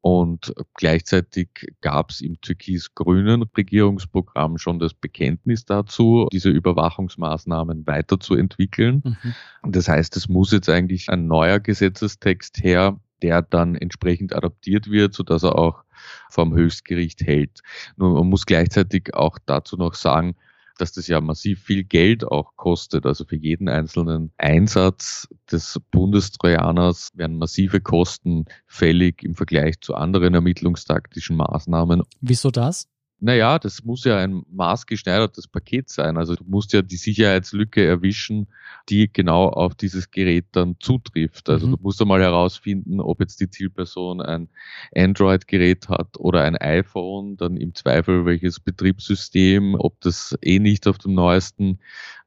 Und 0.00 0.54
gleichzeitig 0.72 1.50
gab 1.82 2.08
es 2.08 2.22
im 2.22 2.40
türkis-grünen 2.40 3.42
Regierungsprogramm 3.54 4.56
schon 4.56 4.78
das 4.78 4.94
Bekenntnis 4.94 5.66
dazu, 5.66 6.28
diese 6.32 6.48
Überwachungsmaßnahmen 6.48 7.86
weiterzuentwickeln. 7.86 9.02
Mhm. 9.04 9.70
Das 9.70 9.88
heißt, 9.88 10.16
es 10.16 10.30
muss 10.30 10.50
jetzt 10.50 10.70
eigentlich 10.70 11.10
ein 11.10 11.26
neuer 11.26 11.60
Gesetzestext 11.60 12.64
her, 12.64 12.98
der 13.22 13.42
dann 13.42 13.74
entsprechend 13.74 14.34
adaptiert 14.34 14.90
wird, 14.90 15.14
sodass 15.14 15.42
er 15.42 15.56
auch 15.56 15.84
vom 16.30 16.54
Höchstgericht 16.54 17.22
hält. 17.22 17.60
Nur 17.96 18.14
man 18.14 18.28
muss 18.28 18.46
gleichzeitig 18.46 19.14
auch 19.14 19.38
dazu 19.46 19.76
noch 19.76 19.94
sagen, 19.94 20.34
dass 20.78 20.92
das 20.92 21.06
ja 21.06 21.20
massiv 21.20 21.62
viel 21.62 21.84
Geld 21.84 22.24
auch 22.24 22.56
kostet. 22.56 23.06
Also 23.06 23.24
für 23.24 23.36
jeden 23.36 23.68
einzelnen 23.68 24.32
Einsatz 24.38 25.28
des 25.50 25.80
Bundestrojaners 25.90 27.10
werden 27.14 27.38
massive 27.38 27.80
Kosten 27.80 28.46
fällig 28.66 29.22
im 29.22 29.34
Vergleich 29.34 29.80
zu 29.80 29.94
anderen 29.94 30.34
ermittlungstaktischen 30.34 31.36
Maßnahmen. 31.36 32.02
Wieso 32.20 32.50
das? 32.50 32.88
Naja, 33.24 33.60
das 33.60 33.84
muss 33.84 34.02
ja 34.02 34.18
ein 34.18 34.42
maßgeschneidertes 34.50 35.46
Paket 35.46 35.88
sein. 35.88 36.16
Also 36.16 36.34
du 36.34 36.42
musst 36.42 36.72
ja 36.72 36.82
die 36.82 36.96
Sicherheitslücke 36.96 37.86
erwischen, 37.86 38.48
die 38.88 39.12
genau 39.12 39.48
auf 39.48 39.76
dieses 39.76 40.10
Gerät 40.10 40.46
dann 40.50 40.74
zutrifft. 40.80 41.48
Also 41.48 41.68
mhm. 41.68 41.70
du 41.70 41.78
musst 41.82 42.02
einmal 42.02 42.20
herausfinden, 42.20 43.00
ob 43.00 43.20
jetzt 43.20 43.38
die 43.38 43.48
Zielperson 43.48 44.20
ein 44.20 44.48
Android-Gerät 44.96 45.88
hat 45.88 46.18
oder 46.18 46.42
ein 46.42 46.56
iPhone, 46.56 47.36
dann 47.36 47.56
im 47.56 47.76
Zweifel 47.76 48.26
welches 48.26 48.58
Betriebssystem, 48.58 49.76
ob 49.78 50.00
das 50.00 50.36
eh 50.42 50.58
nicht 50.58 50.88
auf 50.88 50.98
dem 50.98 51.14
neuesten 51.14 51.78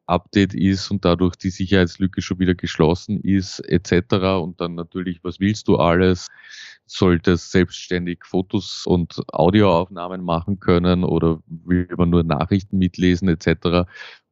Update 0.06 0.54
ist 0.54 0.92
und 0.92 1.04
dadurch 1.04 1.36
die 1.36 1.50
Sicherheitslücke 1.50 2.22
schon 2.22 2.40
wieder 2.40 2.56
geschlossen 2.56 3.20
ist, 3.20 3.60
etc. 3.60 4.16
Und 4.42 4.62
dann 4.62 4.76
natürlich, 4.76 5.26
was 5.26 5.42
willst 5.42 5.68
du 5.68 5.76
alles? 5.76 6.28
Solltest 6.86 7.52
selbstständig 7.52 8.26
Fotos 8.26 8.86
und 8.86 9.22
Audioaufnahmen 9.32 10.24
machen 10.24 10.60
können 10.60 11.04
oder 11.04 11.40
will 11.48 11.88
man 11.98 12.10
nur 12.10 12.24
Nachrichten 12.24 12.78
mitlesen, 12.78 13.28
etc. 13.28 13.88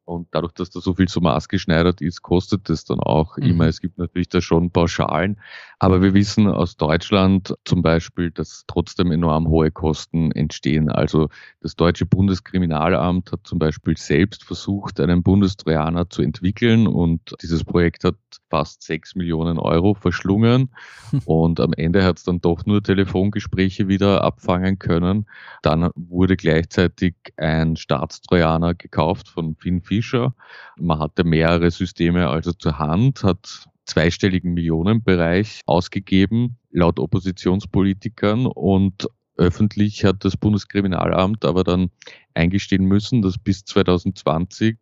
Und 0.06 0.28
dadurch, 0.32 0.52
dass 0.52 0.68
da 0.68 0.80
so 0.80 0.94
viel 0.94 1.08
so 1.08 1.20
maßgeschneidert 1.20 2.02
ist, 2.02 2.20
kostet 2.22 2.68
es 2.68 2.84
dann 2.84 3.00
auch 3.00 3.38
mhm. 3.38 3.44
immer. 3.44 3.66
Es 3.66 3.80
gibt 3.80 3.96
natürlich 3.96 4.28
da 4.28 4.42
schon 4.42 4.70
Pauschalen. 4.70 5.40
Aber 5.78 6.02
wir 6.02 6.12
wissen 6.12 6.46
aus 6.46 6.76
Deutschland 6.76 7.54
zum 7.64 7.80
Beispiel, 7.80 8.30
dass 8.30 8.64
trotzdem 8.66 9.12
enorm 9.12 9.48
hohe 9.48 9.70
Kosten 9.70 10.30
entstehen. 10.32 10.90
Also 10.90 11.28
das 11.60 11.74
deutsche 11.74 12.04
Bundeskriminalamt 12.04 13.32
hat 13.32 13.40
zum 13.44 13.58
Beispiel 13.58 13.96
selbst 13.96 14.44
versucht, 14.44 15.00
einen 15.00 15.22
Bundestrojaner 15.22 16.10
zu 16.10 16.20
entwickeln 16.20 16.86
und 16.86 17.34
dieses 17.42 17.64
Projekt 17.64 18.04
hat 18.04 18.16
fast 18.54 18.84
sechs 18.84 19.16
Millionen 19.16 19.58
Euro 19.58 19.94
verschlungen. 19.94 20.70
Und 21.24 21.58
am 21.58 21.72
Ende 21.72 22.04
hat 22.04 22.18
es 22.18 22.24
dann 22.24 22.40
doch 22.40 22.64
nur 22.66 22.84
Telefongespräche 22.84 23.88
wieder 23.88 24.22
abfangen 24.22 24.78
können. 24.78 25.26
Dann 25.62 25.90
wurde 25.96 26.36
gleichzeitig 26.36 27.16
ein 27.36 27.74
Staatstrojaner 27.74 28.74
gekauft 28.74 29.28
von 29.28 29.56
Finn 29.56 29.80
Fischer. 29.80 30.34
Man 30.76 31.00
hatte 31.00 31.24
mehrere 31.24 31.72
Systeme 31.72 32.28
also 32.28 32.52
zur 32.52 32.78
Hand, 32.78 33.24
hat 33.24 33.66
zweistelligen 33.86 34.54
Millionenbereich 34.54 35.62
ausgegeben, 35.66 36.56
laut 36.70 37.00
Oppositionspolitikern 37.00 38.46
und 38.46 39.08
öffentlich 39.36 40.04
hat 40.04 40.24
das 40.24 40.36
Bundeskriminalamt 40.36 41.44
aber 41.44 41.64
dann 41.64 41.90
eingestehen 42.34 42.84
müssen, 42.84 43.20
dass 43.20 43.36
bis 43.36 43.64
2020 43.64 44.78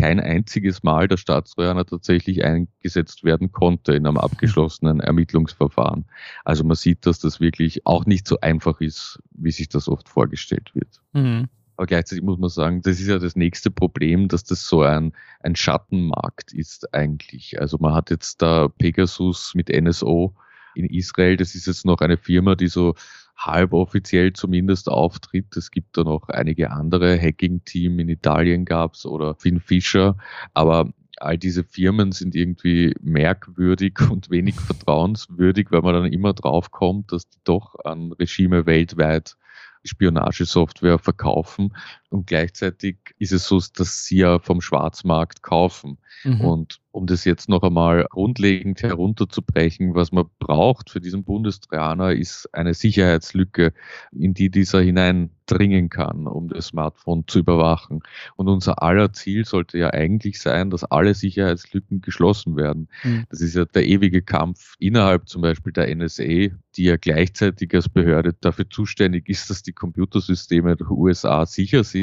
kein 0.00 0.20
einziges 0.20 0.82
Mal 0.82 1.08
der 1.08 1.16
Staatstrojaner 1.16 1.84
tatsächlich 1.84 2.44
eingesetzt 2.44 3.24
werden 3.24 3.52
konnte 3.52 3.92
in 3.92 4.06
einem 4.06 4.16
abgeschlossenen 4.16 5.00
Ermittlungsverfahren. 5.00 6.04
Also 6.44 6.64
man 6.64 6.76
sieht, 6.76 7.06
dass 7.06 7.18
das 7.18 7.40
wirklich 7.40 7.86
auch 7.86 8.06
nicht 8.06 8.26
so 8.26 8.40
einfach 8.40 8.80
ist, 8.80 9.20
wie 9.32 9.50
sich 9.50 9.68
das 9.68 9.88
oft 9.88 10.08
vorgestellt 10.08 10.74
wird. 10.74 11.00
Mhm. 11.12 11.48
Aber 11.76 11.86
gleichzeitig 11.86 12.22
muss 12.22 12.38
man 12.38 12.50
sagen, 12.50 12.82
das 12.82 13.00
ist 13.00 13.08
ja 13.08 13.18
das 13.18 13.36
nächste 13.36 13.70
Problem, 13.70 14.28
dass 14.28 14.44
das 14.44 14.66
so 14.66 14.82
ein, 14.82 15.14
ein 15.40 15.56
Schattenmarkt 15.56 16.52
ist 16.52 16.92
eigentlich. 16.92 17.58
Also 17.58 17.78
man 17.80 17.94
hat 17.94 18.10
jetzt 18.10 18.42
da 18.42 18.68
Pegasus 18.68 19.54
mit 19.54 19.70
NSO 19.70 20.34
in 20.74 20.84
Israel. 20.86 21.36
Das 21.36 21.54
ist 21.54 21.66
jetzt 21.66 21.86
noch 21.86 22.00
eine 22.00 22.16
Firma, 22.16 22.54
die 22.54 22.68
so 22.68 22.94
halboffiziell 23.40 24.32
zumindest 24.32 24.88
auftritt. 24.88 25.56
Es 25.56 25.70
gibt 25.70 25.96
da 25.96 26.04
noch 26.04 26.28
einige 26.28 26.70
andere 26.70 27.18
Hacking-Team 27.20 27.98
in 27.98 28.08
Italien 28.08 28.64
gab's 28.64 29.06
oder 29.06 29.34
Finn 29.34 29.60
Fischer. 29.60 30.16
Aber 30.54 30.92
all 31.16 31.38
diese 31.38 31.64
Firmen 31.64 32.12
sind 32.12 32.34
irgendwie 32.34 32.94
merkwürdig 33.00 33.98
und 34.10 34.30
wenig 34.30 34.56
vertrauenswürdig, 34.56 35.70
weil 35.70 35.82
man 35.82 35.94
dann 35.94 36.12
immer 36.12 36.32
draufkommt, 36.32 37.12
dass 37.12 37.28
die 37.28 37.38
doch 37.44 37.76
an 37.84 38.12
Regime 38.12 38.66
weltweit 38.66 39.36
Spionagesoftware 39.84 40.98
verkaufen 40.98 41.74
und 42.10 42.26
gleichzeitig 42.26 42.96
ist 43.18 43.32
es 43.32 43.46
so, 43.46 43.62
dass 43.76 44.04
sie 44.04 44.18
ja 44.18 44.40
vom 44.40 44.60
Schwarzmarkt 44.60 45.42
kaufen. 45.42 45.98
Mhm. 46.24 46.40
Und 46.40 46.80
um 46.92 47.06
das 47.06 47.24
jetzt 47.24 47.48
noch 47.48 47.62
einmal 47.62 48.06
grundlegend 48.10 48.82
herunterzubrechen, 48.82 49.94
was 49.94 50.10
man 50.10 50.26
braucht 50.40 50.90
für 50.90 51.00
diesen 51.00 51.22
Bundestrojaner, 51.22 52.12
ist 52.12 52.48
eine 52.52 52.74
Sicherheitslücke, 52.74 53.72
in 54.10 54.34
die 54.34 54.50
dieser 54.50 54.80
hineindringen 54.80 55.88
kann, 55.88 56.26
um 56.26 56.48
das 56.48 56.66
Smartphone 56.66 57.24
zu 57.28 57.38
überwachen. 57.38 58.00
Und 58.34 58.48
unser 58.48 58.82
aller 58.82 59.12
Ziel 59.12 59.44
sollte 59.44 59.78
ja 59.78 59.90
eigentlich 59.90 60.40
sein, 60.40 60.70
dass 60.70 60.82
alle 60.82 61.14
Sicherheitslücken 61.14 62.00
geschlossen 62.00 62.56
werden. 62.56 62.88
Mhm. 63.04 63.24
Das 63.30 63.40
ist 63.40 63.54
ja 63.54 63.64
der 63.66 63.86
ewige 63.86 64.22
Kampf 64.22 64.74
innerhalb 64.80 65.28
zum 65.28 65.42
Beispiel 65.42 65.72
der 65.72 65.94
NSA, 65.94 66.24
die 66.24 66.84
ja 66.84 66.96
gleichzeitig 66.96 67.72
als 67.72 67.88
Behörde 67.88 68.34
dafür 68.40 68.68
zuständig 68.68 69.28
ist, 69.28 69.48
dass 69.48 69.62
die 69.62 69.72
Computersysteme 69.72 70.76
der 70.76 70.90
USA 70.90 71.46
sicher 71.46 71.84
sind. 71.84 71.99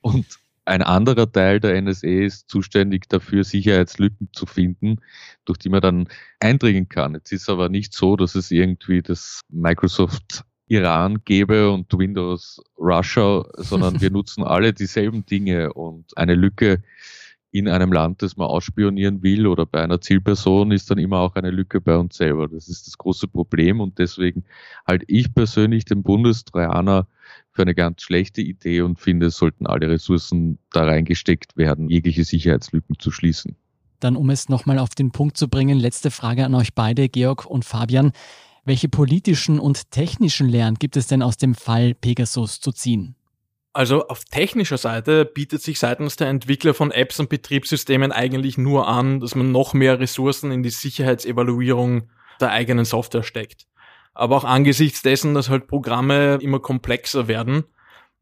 Und 0.00 0.26
ein 0.64 0.82
anderer 0.82 1.30
Teil 1.30 1.58
der 1.60 1.80
NSA 1.80 2.06
ist 2.06 2.48
zuständig 2.48 3.08
dafür, 3.08 3.44
Sicherheitslücken 3.44 4.28
zu 4.32 4.46
finden, 4.46 5.00
durch 5.44 5.58
die 5.58 5.68
man 5.68 5.80
dann 5.80 6.08
eindringen 6.38 6.88
kann. 6.88 7.14
Jetzt 7.14 7.32
ist 7.32 7.48
aber 7.48 7.68
nicht 7.68 7.92
so, 7.92 8.16
dass 8.16 8.34
es 8.34 8.50
irgendwie 8.50 9.02
das 9.02 9.40
Microsoft 9.48 10.44
Iran 10.66 11.24
gäbe 11.24 11.72
und 11.72 11.92
Windows 11.92 12.62
Russia, 12.78 13.44
sondern 13.56 14.00
wir 14.00 14.10
nutzen 14.10 14.44
alle 14.44 14.72
dieselben 14.72 15.26
Dinge 15.26 15.72
und 15.72 16.16
eine 16.16 16.34
Lücke 16.34 16.82
in 17.52 17.68
einem 17.68 17.92
Land, 17.92 18.22
das 18.22 18.36
man 18.36 18.46
ausspionieren 18.46 19.22
will 19.22 19.46
oder 19.46 19.66
bei 19.66 19.82
einer 19.82 20.00
Zielperson 20.00 20.70
ist 20.70 20.90
dann 20.90 20.98
immer 20.98 21.18
auch 21.18 21.34
eine 21.34 21.50
Lücke 21.50 21.80
bei 21.80 21.96
uns 21.96 22.16
selber. 22.16 22.48
Das 22.48 22.68
ist 22.68 22.86
das 22.86 22.96
große 22.96 23.26
Problem 23.26 23.80
und 23.80 23.98
deswegen 23.98 24.44
halte 24.86 25.04
ich 25.08 25.34
persönlich 25.34 25.84
den 25.84 26.02
Bundestrojaner 26.02 27.08
für 27.50 27.62
eine 27.62 27.74
ganz 27.74 28.02
schlechte 28.02 28.40
Idee 28.40 28.82
und 28.82 29.00
finde, 29.00 29.26
es 29.26 29.36
sollten 29.36 29.66
alle 29.66 29.88
Ressourcen 29.88 30.58
da 30.72 30.84
reingesteckt 30.84 31.56
werden, 31.56 31.88
jegliche 31.88 32.24
Sicherheitslücken 32.24 32.98
zu 32.98 33.10
schließen. 33.10 33.56
Dann, 33.98 34.16
um 34.16 34.30
es 34.30 34.48
nochmal 34.48 34.78
auf 34.78 34.94
den 34.94 35.10
Punkt 35.10 35.36
zu 35.36 35.48
bringen, 35.48 35.78
letzte 35.78 36.10
Frage 36.10 36.44
an 36.44 36.54
euch 36.54 36.74
beide, 36.74 37.08
Georg 37.08 37.46
und 37.46 37.64
Fabian. 37.64 38.12
Welche 38.64 38.88
politischen 38.88 39.58
und 39.58 39.90
technischen 39.90 40.48
Lehren 40.48 40.76
gibt 40.76 40.96
es 40.96 41.06
denn 41.06 41.22
aus 41.22 41.36
dem 41.36 41.54
Fall 41.54 41.94
Pegasus 41.94 42.60
zu 42.60 42.72
ziehen? 42.72 43.16
Also 43.72 44.08
auf 44.08 44.24
technischer 44.24 44.78
Seite 44.78 45.24
bietet 45.24 45.62
sich 45.62 45.78
seitens 45.78 46.16
der 46.16 46.28
Entwickler 46.28 46.74
von 46.74 46.90
Apps 46.90 47.20
und 47.20 47.28
Betriebssystemen 47.28 48.10
eigentlich 48.10 48.58
nur 48.58 48.88
an, 48.88 49.20
dass 49.20 49.36
man 49.36 49.52
noch 49.52 49.74
mehr 49.74 50.00
Ressourcen 50.00 50.50
in 50.50 50.62
die 50.64 50.70
Sicherheitsevaluierung 50.70 52.10
der 52.40 52.50
eigenen 52.50 52.84
Software 52.84 53.22
steckt. 53.22 53.66
Aber 54.12 54.36
auch 54.36 54.44
angesichts 54.44 55.02
dessen, 55.02 55.34
dass 55.34 55.48
halt 55.48 55.68
Programme 55.68 56.38
immer 56.40 56.58
komplexer 56.58 57.28
werden, 57.28 57.64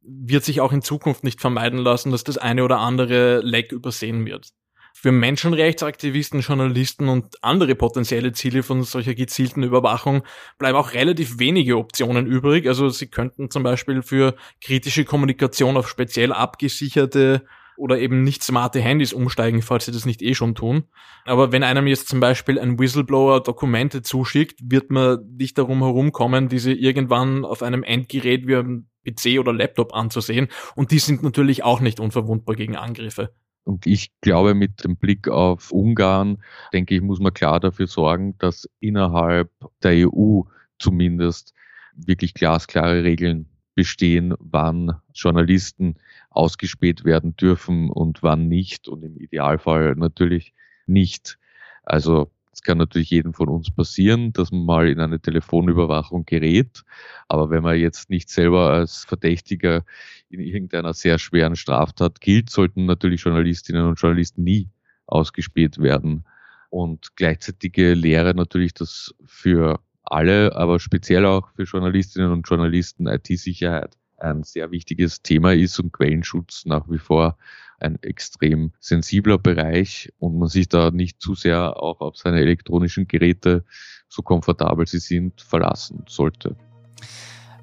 wird 0.02 0.44
sich 0.44 0.60
auch 0.60 0.72
in 0.72 0.82
Zukunft 0.82 1.24
nicht 1.24 1.40
vermeiden 1.40 1.78
lassen, 1.78 2.10
dass 2.12 2.24
das 2.24 2.36
eine 2.36 2.62
oder 2.62 2.78
andere 2.78 3.40
Leck 3.40 3.72
übersehen 3.72 4.26
wird. 4.26 4.52
Für 5.00 5.12
Menschenrechtsaktivisten, 5.12 6.40
Journalisten 6.40 7.08
und 7.08 7.44
andere 7.44 7.76
potenzielle 7.76 8.32
Ziele 8.32 8.64
von 8.64 8.82
solcher 8.82 9.14
gezielten 9.14 9.62
Überwachung 9.62 10.24
bleiben 10.58 10.76
auch 10.76 10.92
relativ 10.92 11.38
wenige 11.38 11.78
Optionen 11.78 12.26
übrig. 12.26 12.66
Also 12.66 12.88
sie 12.88 13.06
könnten 13.06 13.48
zum 13.48 13.62
Beispiel 13.62 14.02
für 14.02 14.34
kritische 14.60 15.04
Kommunikation 15.04 15.76
auf 15.76 15.88
speziell 15.88 16.32
abgesicherte 16.32 17.46
oder 17.76 18.00
eben 18.00 18.24
nicht 18.24 18.42
smarte 18.42 18.80
Handys 18.80 19.12
umsteigen, 19.12 19.62
falls 19.62 19.84
sie 19.84 19.92
das 19.92 20.04
nicht 20.04 20.20
eh 20.20 20.34
schon 20.34 20.56
tun. 20.56 20.88
Aber 21.26 21.52
wenn 21.52 21.62
einem 21.62 21.86
jetzt 21.86 22.08
zum 22.08 22.18
Beispiel 22.18 22.58
ein 22.58 22.80
Whistleblower 22.80 23.40
Dokumente 23.44 24.02
zuschickt, 24.02 24.58
wird 24.64 24.90
man 24.90 25.20
nicht 25.38 25.58
darum 25.58 25.78
herumkommen, 25.78 26.48
diese 26.48 26.72
irgendwann 26.72 27.44
auf 27.44 27.62
einem 27.62 27.84
Endgerät 27.84 28.48
wie 28.48 28.56
einem 28.56 28.88
PC 29.06 29.38
oder 29.38 29.52
Laptop 29.52 29.94
anzusehen. 29.94 30.48
Und 30.74 30.90
die 30.90 30.98
sind 30.98 31.22
natürlich 31.22 31.62
auch 31.62 31.78
nicht 31.78 32.00
unverwundbar 32.00 32.56
gegen 32.56 32.74
Angriffe. 32.74 33.32
Und 33.68 33.86
ich 33.86 34.10
glaube, 34.22 34.54
mit 34.54 34.82
dem 34.82 34.96
Blick 34.96 35.28
auf 35.28 35.72
Ungarn, 35.72 36.42
denke 36.72 36.94
ich, 36.94 37.02
muss 37.02 37.20
man 37.20 37.34
klar 37.34 37.60
dafür 37.60 37.86
sorgen, 37.86 38.34
dass 38.38 38.66
innerhalb 38.80 39.50
der 39.82 40.08
EU 40.08 40.40
zumindest 40.78 41.52
wirklich 41.94 42.32
glasklare 42.32 43.04
Regeln 43.04 43.46
bestehen, 43.74 44.32
wann 44.38 44.96
Journalisten 45.12 45.96
ausgespäht 46.30 47.04
werden 47.04 47.36
dürfen 47.36 47.90
und 47.90 48.22
wann 48.22 48.48
nicht 48.48 48.88
und 48.88 49.04
im 49.04 49.18
Idealfall 49.18 49.96
natürlich 49.96 50.54
nicht. 50.86 51.38
Also 51.82 52.30
es 52.58 52.62
kann 52.62 52.78
natürlich 52.78 53.10
jedem 53.10 53.34
von 53.34 53.48
uns 53.48 53.70
passieren, 53.70 54.32
dass 54.32 54.50
man 54.50 54.64
mal 54.64 54.88
in 54.88 54.98
eine 54.98 55.20
Telefonüberwachung 55.20 56.24
gerät. 56.24 56.82
Aber 57.28 57.50
wenn 57.50 57.62
man 57.62 57.78
jetzt 57.78 58.10
nicht 58.10 58.28
selber 58.28 58.70
als 58.70 59.04
Verdächtiger 59.04 59.84
in 60.28 60.40
irgendeiner 60.40 60.92
sehr 60.92 61.20
schweren 61.20 61.54
Straftat 61.54 62.20
gilt, 62.20 62.50
sollten 62.50 62.84
natürlich 62.84 63.22
Journalistinnen 63.22 63.86
und 63.86 64.00
Journalisten 64.00 64.42
nie 64.42 64.68
ausgespäht 65.06 65.78
werden. 65.78 66.24
Und 66.68 67.14
gleichzeitige 67.14 67.94
Lehre 67.94 68.34
natürlich, 68.34 68.74
dass 68.74 69.14
für 69.24 69.78
alle, 70.02 70.56
aber 70.56 70.80
speziell 70.80 71.26
auch 71.26 71.48
für 71.54 71.62
Journalistinnen 71.62 72.32
und 72.32 72.48
Journalisten 72.48 73.06
IT-Sicherheit 73.06 73.96
ein 74.16 74.42
sehr 74.42 74.72
wichtiges 74.72 75.22
Thema 75.22 75.54
ist 75.54 75.78
und 75.78 75.92
Quellenschutz 75.92 76.66
nach 76.66 76.90
wie 76.90 76.98
vor 76.98 77.38
ein 77.80 78.02
extrem 78.02 78.72
sensibler 78.80 79.38
Bereich 79.38 80.12
und 80.18 80.38
man 80.38 80.48
sich 80.48 80.68
da 80.68 80.90
nicht 80.90 81.20
zu 81.20 81.34
sehr 81.34 81.80
auch 81.82 82.00
auf 82.00 82.16
seine 82.16 82.40
elektronischen 82.40 83.08
Geräte, 83.08 83.64
so 84.08 84.22
komfortabel 84.22 84.86
sie 84.86 84.98
sind, 84.98 85.40
verlassen 85.40 86.04
sollte. 86.08 86.56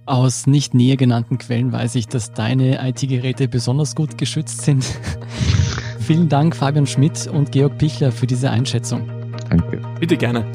Aus 0.06 0.46
nicht 0.46 0.76
näher 0.76 0.98
genannten 0.98 1.40
Quellen 1.40 1.72
weiß 1.72 1.96
ich, 1.96 2.08
dass 2.08 2.32
deine 2.32 2.88
IT-Geräte 2.88 3.48
besonders 3.48 3.96
gut 3.96 4.18
geschützt 4.18 4.62
sind. 4.62 4.86
Vielen 6.00 6.30
Dank, 6.30 6.56
Fabian 6.56 6.86
Schmidt 6.86 7.28
und 7.28 7.52
Georg 7.52 7.80
Pichler, 7.80 8.12
für 8.12 8.28
diese 8.28 8.52
Einschätzung. 8.52 9.10
Danke. 9.50 9.82
Bitte 10.00 10.16
gerne. 10.16 10.46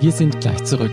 Wir 0.00 0.12
sind 0.12 0.40
gleich 0.40 0.62
zurück. 0.64 0.92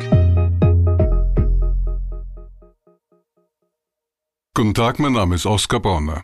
Guten 4.55 4.73
Tag, 4.73 4.99
mein 4.99 5.13
Name 5.13 5.35
ist 5.35 5.45
Oskar 5.45 5.79
Bronner. 5.79 6.23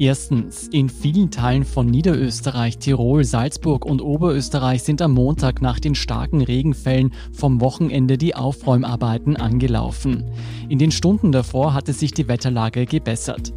Erstens, 0.00 0.66
in 0.68 0.88
vielen 0.88 1.30
Teilen 1.30 1.66
von 1.66 1.86
Niederösterreich, 1.86 2.78
Tirol, 2.78 3.22
Salzburg 3.22 3.84
und 3.84 4.00
Oberösterreich 4.00 4.82
sind 4.82 5.02
am 5.02 5.12
Montag 5.12 5.60
nach 5.60 5.78
den 5.78 5.94
starken 5.94 6.40
Regenfällen 6.40 7.12
vom 7.34 7.60
Wochenende 7.60 8.16
die 8.16 8.34
Aufräumarbeiten 8.34 9.36
angelaufen. 9.36 10.24
In 10.70 10.78
den 10.78 10.90
Stunden 10.90 11.32
davor 11.32 11.74
hatte 11.74 11.92
sich 11.92 12.12
die 12.12 12.28
Wetterlage 12.28 12.86
gebessert. 12.86 13.52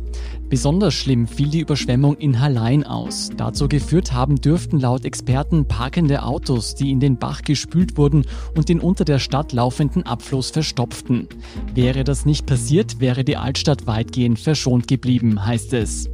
Besonders 0.49 0.93
schlimm 0.95 1.27
fiel 1.27 1.47
die 1.47 1.61
Überschwemmung 1.61 2.17
in 2.17 2.41
Hallein 2.41 2.83
aus. 2.83 3.29
Dazu 3.37 3.69
geführt 3.69 4.11
haben 4.11 4.35
dürften 4.35 4.81
laut 4.81 5.05
Experten 5.05 5.65
parkende 5.65 6.23
Autos, 6.23 6.75
die 6.75 6.91
in 6.91 6.99
den 6.99 7.15
Bach 7.15 7.43
gespült 7.43 7.95
wurden 7.95 8.25
und 8.53 8.67
den 8.67 8.81
unter 8.81 9.05
der 9.05 9.19
Stadt 9.19 9.53
laufenden 9.53 10.03
Abfluss 10.03 10.49
verstopften. 10.49 11.29
Wäre 11.73 12.03
das 12.03 12.25
nicht 12.25 12.45
passiert, 12.45 12.99
wäre 12.99 13.23
die 13.23 13.37
Altstadt 13.37 13.87
weitgehend 13.87 14.39
verschont 14.39 14.89
geblieben, 14.89 15.45
heißt 15.45 15.71
es. 15.71 16.09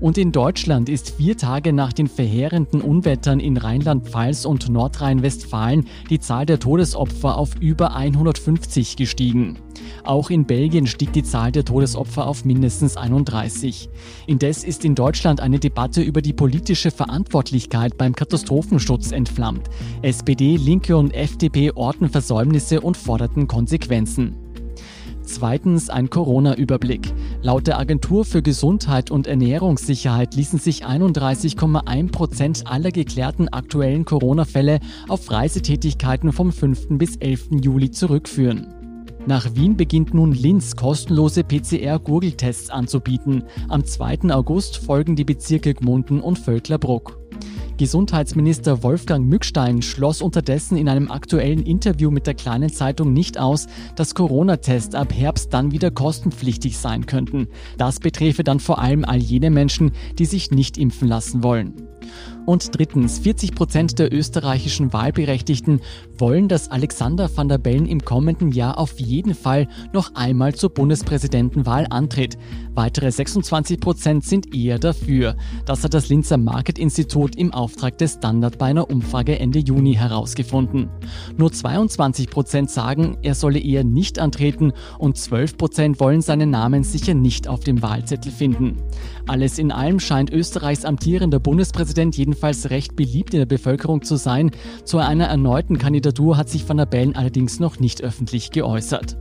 Und 0.00 0.18
in 0.18 0.32
Deutschland 0.32 0.88
ist 0.88 1.10
vier 1.10 1.36
Tage 1.36 1.72
nach 1.72 1.92
den 1.92 2.06
verheerenden 2.06 2.80
Unwettern 2.80 3.40
in 3.40 3.56
Rheinland-Pfalz 3.56 4.44
und 4.44 4.68
Nordrhein-Westfalen 4.68 5.86
die 6.10 6.20
Zahl 6.20 6.46
der 6.46 6.60
Todesopfer 6.60 7.36
auf 7.36 7.56
über 7.60 7.94
150 7.94 8.96
gestiegen. 8.96 9.58
Auch 10.04 10.30
in 10.30 10.44
Belgien 10.44 10.86
stieg 10.86 11.12
die 11.12 11.22
Zahl 11.22 11.52
der 11.52 11.64
Todesopfer 11.64 12.26
auf 12.26 12.44
mindestens 12.44 12.96
31. 12.96 13.88
Indes 14.26 14.64
ist 14.64 14.84
in 14.84 14.94
Deutschland 14.94 15.40
eine 15.40 15.58
Debatte 15.58 16.02
über 16.02 16.22
die 16.22 16.32
politische 16.32 16.90
Verantwortlichkeit 16.90 17.98
beim 17.98 18.14
Katastrophenschutz 18.14 19.12
entflammt. 19.12 19.68
SPD, 20.02 20.56
Linke 20.56 20.96
und 20.96 21.14
FDP 21.14 21.72
orten 21.72 22.08
Versäumnisse 22.08 22.80
und 22.80 22.96
forderten 22.96 23.48
Konsequenzen. 23.48 24.36
Zweitens 25.28 25.90
ein 25.90 26.08
Corona-Überblick. 26.08 27.12
Laut 27.42 27.66
der 27.66 27.78
Agentur 27.78 28.24
für 28.24 28.40
Gesundheit 28.40 29.10
und 29.10 29.26
Ernährungssicherheit 29.26 30.34
ließen 30.34 30.58
sich 30.58 30.86
31,1 30.86 32.10
Prozent 32.10 32.62
aller 32.64 32.90
geklärten 32.90 33.48
aktuellen 33.48 34.06
Corona-Fälle 34.06 34.80
auf 35.06 35.30
Reisetätigkeiten 35.30 36.32
vom 36.32 36.50
5. 36.50 36.88
bis 36.92 37.16
11. 37.16 37.48
Juli 37.62 37.90
zurückführen. 37.90 38.68
Nach 39.26 39.54
Wien 39.54 39.76
beginnt 39.76 40.14
nun 40.14 40.32
Linz 40.32 40.76
kostenlose 40.76 41.44
PCR-Gurgeltests 41.44 42.70
anzubieten. 42.70 43.44
Am 43.68 43.84
2. 43.84 44.30
August 44.30 44.78
folgen 44.78 45.14
die 45.14 45.24
Bezirke 45.24 45.74
Gmunden 45.74 46.22
und 46.22 46.38
Völklerbruck. 46.38 47.17
Gesundheitsminister 47.78 48.82
Wolfgang 48.82 49.26
Mückstein 49.28 49.82
schloss 49.82 50.20
unterdessen 50.20 50.76
in 50.76 50.88
einem 50.88 51.12
aktuellen 51.12 51.62
Interview 51.62 52.10
mit 52.10 52.26
der 52.26 52.34
kleinen 52.34 52.72
Zeitung 52.72 53.12
nicht 53.12 53.38
aus, 53.38 53.68
dass 53.94 54.16
Corona-Tests 54.16 54.96
ab 54.96 55.14
Herbst 55.14 55.54
dann 55.54 55.70
wieder 55.70 55.92
kostenpflichtig 55.92 56.76
sein 56.76 57.06
könnten. 57.06 57.46
Das 57.78 58.00
betreffe 58.00 58.42
dann 58.42 58.58
vor 58.58 58.80
allem 58.80 59.04
all 59.04 59.18
jene 59.18 59.50
Menschen, 59.50 59.92
die 60.18 60.26
sich 60.26 60.50
nicht 60.50 60.76
impfen 60.76 61.06
lassen 61.06 61.44
wollen. 61.44 61.88
Und 62.48 62.78
drittens, 62.78 63.18
40 63.18 63.54
Prozent 63.54 63.98
der 63.98 64.10
österreichischen 64.10 64.94
Wahlberechtigten 64.94 65.82
wollen, 66.16 66.48
dass 66.48 66.70
Alexander 66.70 67.28
van 67.36 67.46
der 67.46 67.58
Bellen 67.58 67.84
im 67.84 68.02
kommenden 68.02 68.52
Jahr 68.52 68.78
auf 68.78 68.98
jeden 68.98 69.34
Fall 69.34 69.68
noch 69.92 70.14
einmal 70.14 70.54
zur 70.54 70.70
Bundespräsidentenwahl 70.70 71.86
antritt. 71.90 72.38
Weitere 72.74 73.12
26 73.12 73.80
Prozent 73.80 74.24
sind 74.24 74.54
eher 74.54 74.78
dafür. 74.78 75.36
Das 75.66 75.84
hat 75.84 75.92
das 75.92 76.08
Linzer 76.08 76.38
Market 76.38 76.78
Institut 76.78 77.36
im 77.36 77.52
Auftrag 77.52 77.98
des 77.98 78.14
Standard 78.14 78.56
bei 78.56 78.68
einer 78.68 78.88
Umfrage 78.88 79.38
Ende 79.38 79.58
Juni 79.58 79.92
herausgefunden. 79.92 80.88
Nur 81.36 81.52
22 81.52 82.30
Prozent 82.30 82.70
sagen, 82.70 83.18
er 83.20 83.34
solle 83.34 83.58
eher 83.58 83.84
nicht 83.84 84.18
antreten 84.18 84.72
und 84.98 85.18
12 85.18 85.58
Prozent 85.58 86.00
wollen 86.00 86.22
seinen 86.22 86.48
Namen 86.48 86.82
sicher 86.82 87.12
nicht 87.12 87.46
auf 87.46 87.60
dem 87.60 87.82
Wahlzettel 87.82 88.32
finden. 88.32 88.78
Alles 89.26 89.58
in 89.58 89.70
allem 89.70 90.00
scheint 90.00 90.30
Österreichs 90.30 90.86
amtierender 90.86 91.40
Bundespräsident 91.40 92.16
jedenfalls 92.16 92.37
jedenfalls 92.38 92.70
recht 92.70 92.94
beliebt 92.94 93.34
in 93.34 93.40
der 93.40 93.46
Bevölkerung 93.46 94.02
zu 94.02 94.14
sein. 94.16 94.52
Zu 94.84 94.98
einer 94.98 95.26
erneuten 95.26 95.76
Kandidatur 95.76 96.36
hat 96.36 96.48
sich 96.48 96.68
Van 96.68 96.76
der 96.76 96.86
Bellen 96.86 97.16
allerdings 97.16 97.58
noch 97.58 97.80
nicht 97.80 98.00
öffentlich 98.02 98.52
geäußert. 98.52 99.16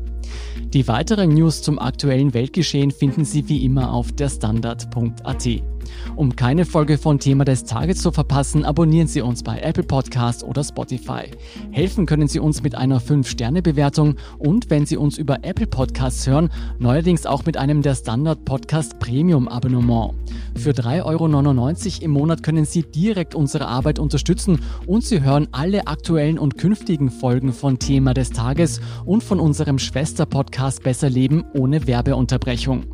Die 0.74 0.88
weiteren 0.88 1.34
News 1.34 1.64
zum 1.64 1.80
aktuellen 1.80 2.36
Weltgeschehen 2.36 2.92
finden 2.92 3.26
Sie 3.26 3.50
wie 3.50 3.66
immer 3.66 3.92
auf 3.92 4.12
der 4.12 4.30
Standard.at. 4.30 5.77
Um 6.16 6.36
keine 6.36 6.66
Folge 6.66 6.98
von 6.98 7.20
Thema 7.20 7.46
des 7.46 7.64
Tages 7.64 8.02
zu 8.02 8.12
verpassen, 8.12 8.66
abonnieren 8.66 9.08
Sie 9.08 9.22
uns 9.22 9.44
bei 9.44 9.60
Apple 9.60 9.84
Podcast 9.84 10.44
oder 10.44 10.64
Spotify. 10.64 11.32
Helfen 11.72 12.06
können 12.06 12.28
Sie 12.28 12.40
uns 12.40 12.64
mit 12.64 12.76
einer 12.76 13.02
5-Sterne-Bewertung 13.02 14.16
und 14.40 14.70
wenn 14.70 14.86
Sie 14.86 14.98
uns 14.98 15.18
über 15.18 15.44
Apple 15.44 15.68
Podcasts 15.68 16.28
hören, 16.28 16.50
neuerdings 16.80 17.26
auch 17.26 17.46
mit 17.46 17.58
einem 17.58 17.82
der 17.82 17.96
Standard 17.96 18.46
Podcast 18.46 19.00
Premium 19.00 19.48
Abonnement. 19.48 20.14
Für 20.56 20.72
3,99 20.72 21.04
Euro 21.06 22.06
im 22.06 22.12
Monat 22.12 22.44
können 22.44 22.66
Sie 22.66 22.84
direkt 22.84 23.36
unsere 23.36 23.68
Arbeit 23.68 24.00
unterstützen 24.00 24.62
und 24.86 25.04
Sie 25.04 25.22
hören 25.22 25.48
alle 25.52 25.88
aktuellen 25.88 26.40
und 26.40 26.58
künftigen 26.58 27.10
Folgen 27.10 27.54
von 27.54 27.80
Thema 27.80 28.14
des 28.14 28.32
Tages 28.32 28.82
und 29.06 29.24
von 29.24 29.40
unserem 29.40 29.80
Schwester-Podcast 29.80 30.84
Besser 30.84 31.10
Leben 31.10 31.44
ohne 31.54 31.88
Werbeunterbrechung. 31.88 32.86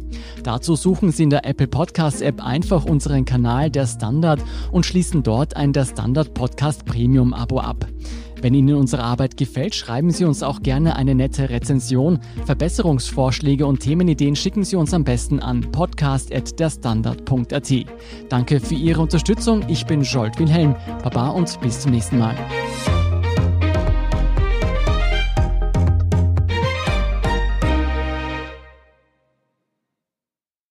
Dazu 0.43 0.75
suchen 0.75 1.12
Sie 1.12 1.23
in 1.23 1.29
der 1.29 1.45
Apple 1.45 1.67
Podcast 1.67 2.21
App 2.21 2.45
einfach 2.84 2.89
unseren 2.89 3.26
Kanal 3.26 3.69
Der 3.69 3.86
Standard 3.88 4.41
und 4.72 4.86
schließen 4.86 5.24
dort 5.24 5.58
ein 5.58 5.74
Der 5.74 5.86
Standard 5.86 6.34
Podcast 6.34 6.86
Premium 6.86 7.34
Abo 7.34 7.60
ab. 7.60 7.86
Wenn 8.41 8.54
Ihnen 8.54 8.76
unsere 8.76 9.04
Arbeit 9.04 9.36
gefällt, 9.38 9.74
schreiben 9.74 10.12
Sie 10.12 10.26
uns 10.26 10.43
auch 10.43 10.62
gerne 10.62 10.98
eine 10.98 11.15
nette 11.15 11.50
Rezension. 11.50 12.19
Verbesserungsvorschläge 12.46 13.65
und 13.65 13.80
Themenideen 13.80 14.36
schicken 14.36 14.65
Sie 14.65 14.76
uns 14.76 14.93
am 14.93 15.06
besten 15.06 15.39
an 15.39 15.62
podcast.derstandard.at. 15.72 17.72
Danke 18.28 18.60
für 18.60 18.76
Ihre 18.76 19.00
Unterstützung. 19.02 19.63
Ich 19.69 19.86
bin 19.86 20.02
Jolt 20.02 20.38
Wilhelm. 20.39 20.76
Baba 21.04 21.30
und 21.30 21.58
bis 21.62 21.80
zum 21.80 21.91
nächsten 21.91 22.17
Mal. 22.17 22.36